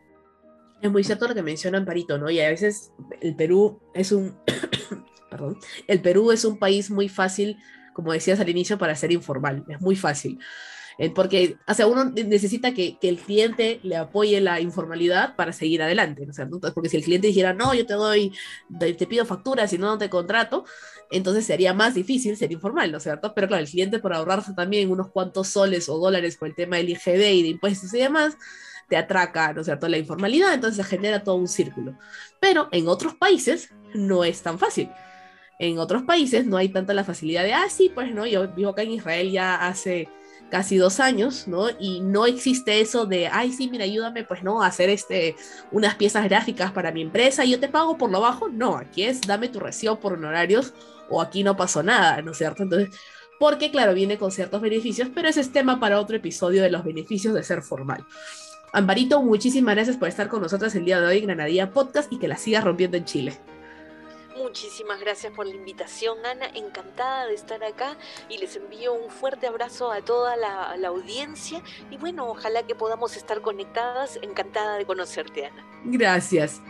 Es 0.82 0.92
muy 0.92 1.04
cierto 1.04 1.28
lo 1.28 1.34
que 1.34 1.42
menciona 1.42 1.78
Amparito, 1.78 2.18
¿no? 2.18 2.30
Y 2.30 2.40
a 2.40 2.50
veces 2.50 2.92
el 3.22 3.36
Perú 3.36 3.80
es 3.94 4.12
un, 4.12 4.38
perdón, 5.30 5.58
el 5.88 6.02
Perú 6.02 6.32
es 6.32 6.46
un 6.46 6.60
país 6.60 6.92
muy 6.92 7.10
fácil, 7.10 7.58
como 7.94 8.14
decías 8.14 8.40
al 8.40 8.50
inicio, 8.50 8.78
para 8.78 8.96
ser 8.96 9.12
informal, 9.12 9.66
es 9.70 9.82
muy 9.82 9.96
fácil. 9.96 10.40
Eh, 11.00 11.12
porque, 11.12 11.58
o 11.68 11.74
sea, 11.76 11.86
uno 11.86 12.06
necesita 12.06 12.74
que, 12.74 12.98
que, 12.98 13.08
el 13.08 13.20
cliente 13.20 13.80
le 13.84 13.98
apoye 13.98 14.42
la 14.42 14.60
informalidad 14.60 15.36
para 15.36 15.54
seguir 15.54 15.84
adelante, 15.84 16.26
¿no? 16.26 16.32
O 16.32 16.34
sea, 16.34 16.48
porque 16.74 16.90
si 16.90 16.98
el 16.98 17.04
cliente 17.04 17.28
dijera, 17.28 17.54
no, 17.54 17.74
yo 17.76 17.86
te 17.86 17.94
doy, 17.94 18.34
te 18.80 19.06
pido 19.06 19.24
facturas 19.26 19.72
y 19.74 19.78
no, 19.78 19.88
no 19.88 19.98
te 20.00 20.10
contrato, 20.10 20.66
entonces 21.12 21.46
sería 21.46 21.74
más 21.74 21.94
difícil 21.94 22.36
ser 22.36 22.52
informal, 22.52 22.92
¿no 22.92 22.98
es 22.98 23.04
cierto? 23.04 23.34
Pero 23.36 23.48
claro, 23.48 23.62
el 23.62 23.70
cliente 23.70 24.00
por 24.00 24.14
ahorrarse 24.14 24.54
también 24.54 24.90
unos 24.90 25.12
cuantos 25.12 25.50
soles 25.50 25.88
o 25.88 26.00
dólares 26.00 26.36
con 26.36 26.50
el 26.50 26.56
tema 26.56 26.78
del 26.78 26.90
IGB 26.90 27.34
y 27.34 27.44
de 27.44 27.50
impuestos 27.50 27.94
y 27.94 28.00
demás, 28.00 28.36
te 28.88 28.98
atraca, 28.98 29.54
¿no 29.54 29.62
es 29.62 29.66
cierto?, 29.68 29.88
la 29.88 29.98
informalidad, 29.98 30.54
entonces 30.54 30.86
se 30.86 30.90
genera 30.90 31.24
todo 31.24 31.36
un 31.36 31.48
círculo. 31.48 31.98
Pero 32.40 32.70
en 32.72 32.88
otros 32.88 33.16
países 33.16 33.70
no 33.94 34.24
es 34.24 34.42
tan 34.42 34.60
fácil. 34.60 34.90
En 35.60 35.80
otros 35.80 36.04
países 36.04 36.46
no 36.46 36.58
hay 36.58 36.70
tanta 36.70 36.94
la 36.94 37.04
facilidad 37.04 37.44
de, 37.44 37.54
ah, 37.54 37.68
sí, 37.70 37.92
pues 37.94 38.14
no, 38.14 38.26
yo 38.26 38.48
vivo 38.50 38.70
acá 38.70 38.84
en 38.84 38.92
Israel 38.92 39.32
ya 39.32 39.56
hace 39.56 40.08
casi 40.50 40.78
dos 40.78 41.00
años, 41.00 41.48
¿no? 41.48 41.68
Y 41.80 42.00
no 42.02 42.26
existe 42.26 42.80
eso 42.80 43.06
de, 43.06 43.28
ay, 43.28 43.52
sí, 43.52 43.70
mira, 43.70 43.84
ayúdame, 43.84 44.24
pues, 44.24 44.44
¿no? 44.44 44.62
A 44.62 44.68
hacer 44.68 44.90
este, 44.90 45.36
unas 45.72 45.96
piezas 45.96 46.24
gráficas 46.26 46.72
para 46.72 46.92
mi 46.92 47.02
empresa 47.02 47.44
y 47.44 47.52
yo 47.52 47.60
te 47.60 47.68
pago 47.68 47.98
por 47.98 48.12
lo 48.12 48.22
bajo. 48.22 48.48
No, 48.50 48.78
aquí 48.78 49.04
es, 49.04 49.22
dame 49.22 49.50
tu 49.50 49.60
recibo 49.60 50.00
por 50.00 50.14
honorarios 50.14 50.74
o 51.10 51.22
aquí 51.22 51.44
no 51.44 51.58
pasó 51.58 51.84
nada, 51.84 52.22
¿no 52.22 52.32
es 52.32 52.38
cierto? 52.38 52.64
Entonces, 52.64 52.90
porque, 53.40 53.72
claro, 53.72 53.94
viene 53.94 54.18
con 54.18 54.32
ciertos 54.32 54.62
beneficios, 54.62 55.10
pero 55.14 55.28
ese 55.28 55.42
es 55.42 55.52
tema 55.52 55.80
para 55.80 56.00
otro 56.00 56.16
episodio 56.16 56.64
de 56.64 56.72
los 56.72 56.84
beneficios 56.84 57.34
de 57.34 57.44
ser 57.44 57.62
formal. 57.62 58.06
Ambarito, 58.74 59.22
muchísimas 59.22 59.76
gracias 59.76 59.98
por 59.98 60.08
estar 60.10 60.28
con 60.28 60.42
nosotros 60.42 60.76
el 60.76 60.86
día 60.86 61.00
de 61.00 61.08
hoy 61.08 61.18
en 61.20 61.28
Granadilla 61.28 61.72
Podcast 61.72 62.12
y 62.12 62.20
que 62.20 62.28
la 62.28 62.38
sigas 62.38 62.64
rompiendo 62.64 62.98
en 62.98 63.06
Chile. 63.06 63.38
Muchísimas 64.38 65.00
gracias 65.00 65.34
por 65.34 65.46
la 65.46 65.56
invitación, 65.56 66.18
Ana. 66.26 66.48
Encantada 66.54 67.26
de 67.26 67.34
estar 67.34 67.64
acá 67.64 67.98
y 68.30 68.38
les 68.38 68.56
envío 68.56 68.94
un 68.94 69.10
fuerte 69.10 69.48
abrazo 69.48 69.92
a 69.92 70.02
toda 70.02 70.38
la, 70.38 70.78
la, 70.78 70.88
audiencia. 70.90 71.62
Y 71.90 71.98
bueno, 71.98 72.28
ojalá 72.30 72.64
que 72.64 72.76
podamos 72.76 73.18
estar 73.18 73.42
conectadas. 73.42 74.20
Encantada 74.22 74.78
de 74.78 74.86
conocerte, 74.86 75.48
Ana. 75.48 75.66
Gracias. 75.86 76.62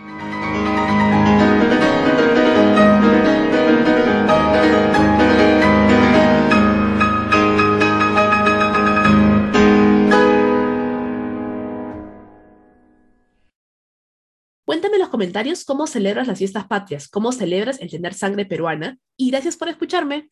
Comentarios 15.17 15.65
cómo 15.65 15.87
celebras 15.87 16.27
las 16.27 16.37
fiestas 16.37 16.67
patrias, 16.67 17.07
cómo 17.07 17.31
celebras 17.31 17.81
el 17.81 17.89
tener 17.89 18.13
sangre 18.13 18.45
peruana 18.45 18.99
y 19.17 19.31
gracias 19.31 19.57
por 19.57 19.67
escucharme. 19.67 20.29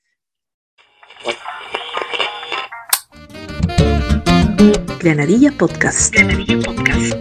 Granadilla 4.99 5.51
Podcast. 5.57 6.13
Granadilla 6.13 6.59
Podcast. 6.59 7.15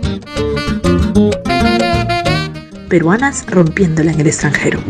Peruanas 2.91 3.47
rompiéndola 3.47 4.13
en 4.13 4.21
el 4.21 4.27
extranjero. 4.27 4.81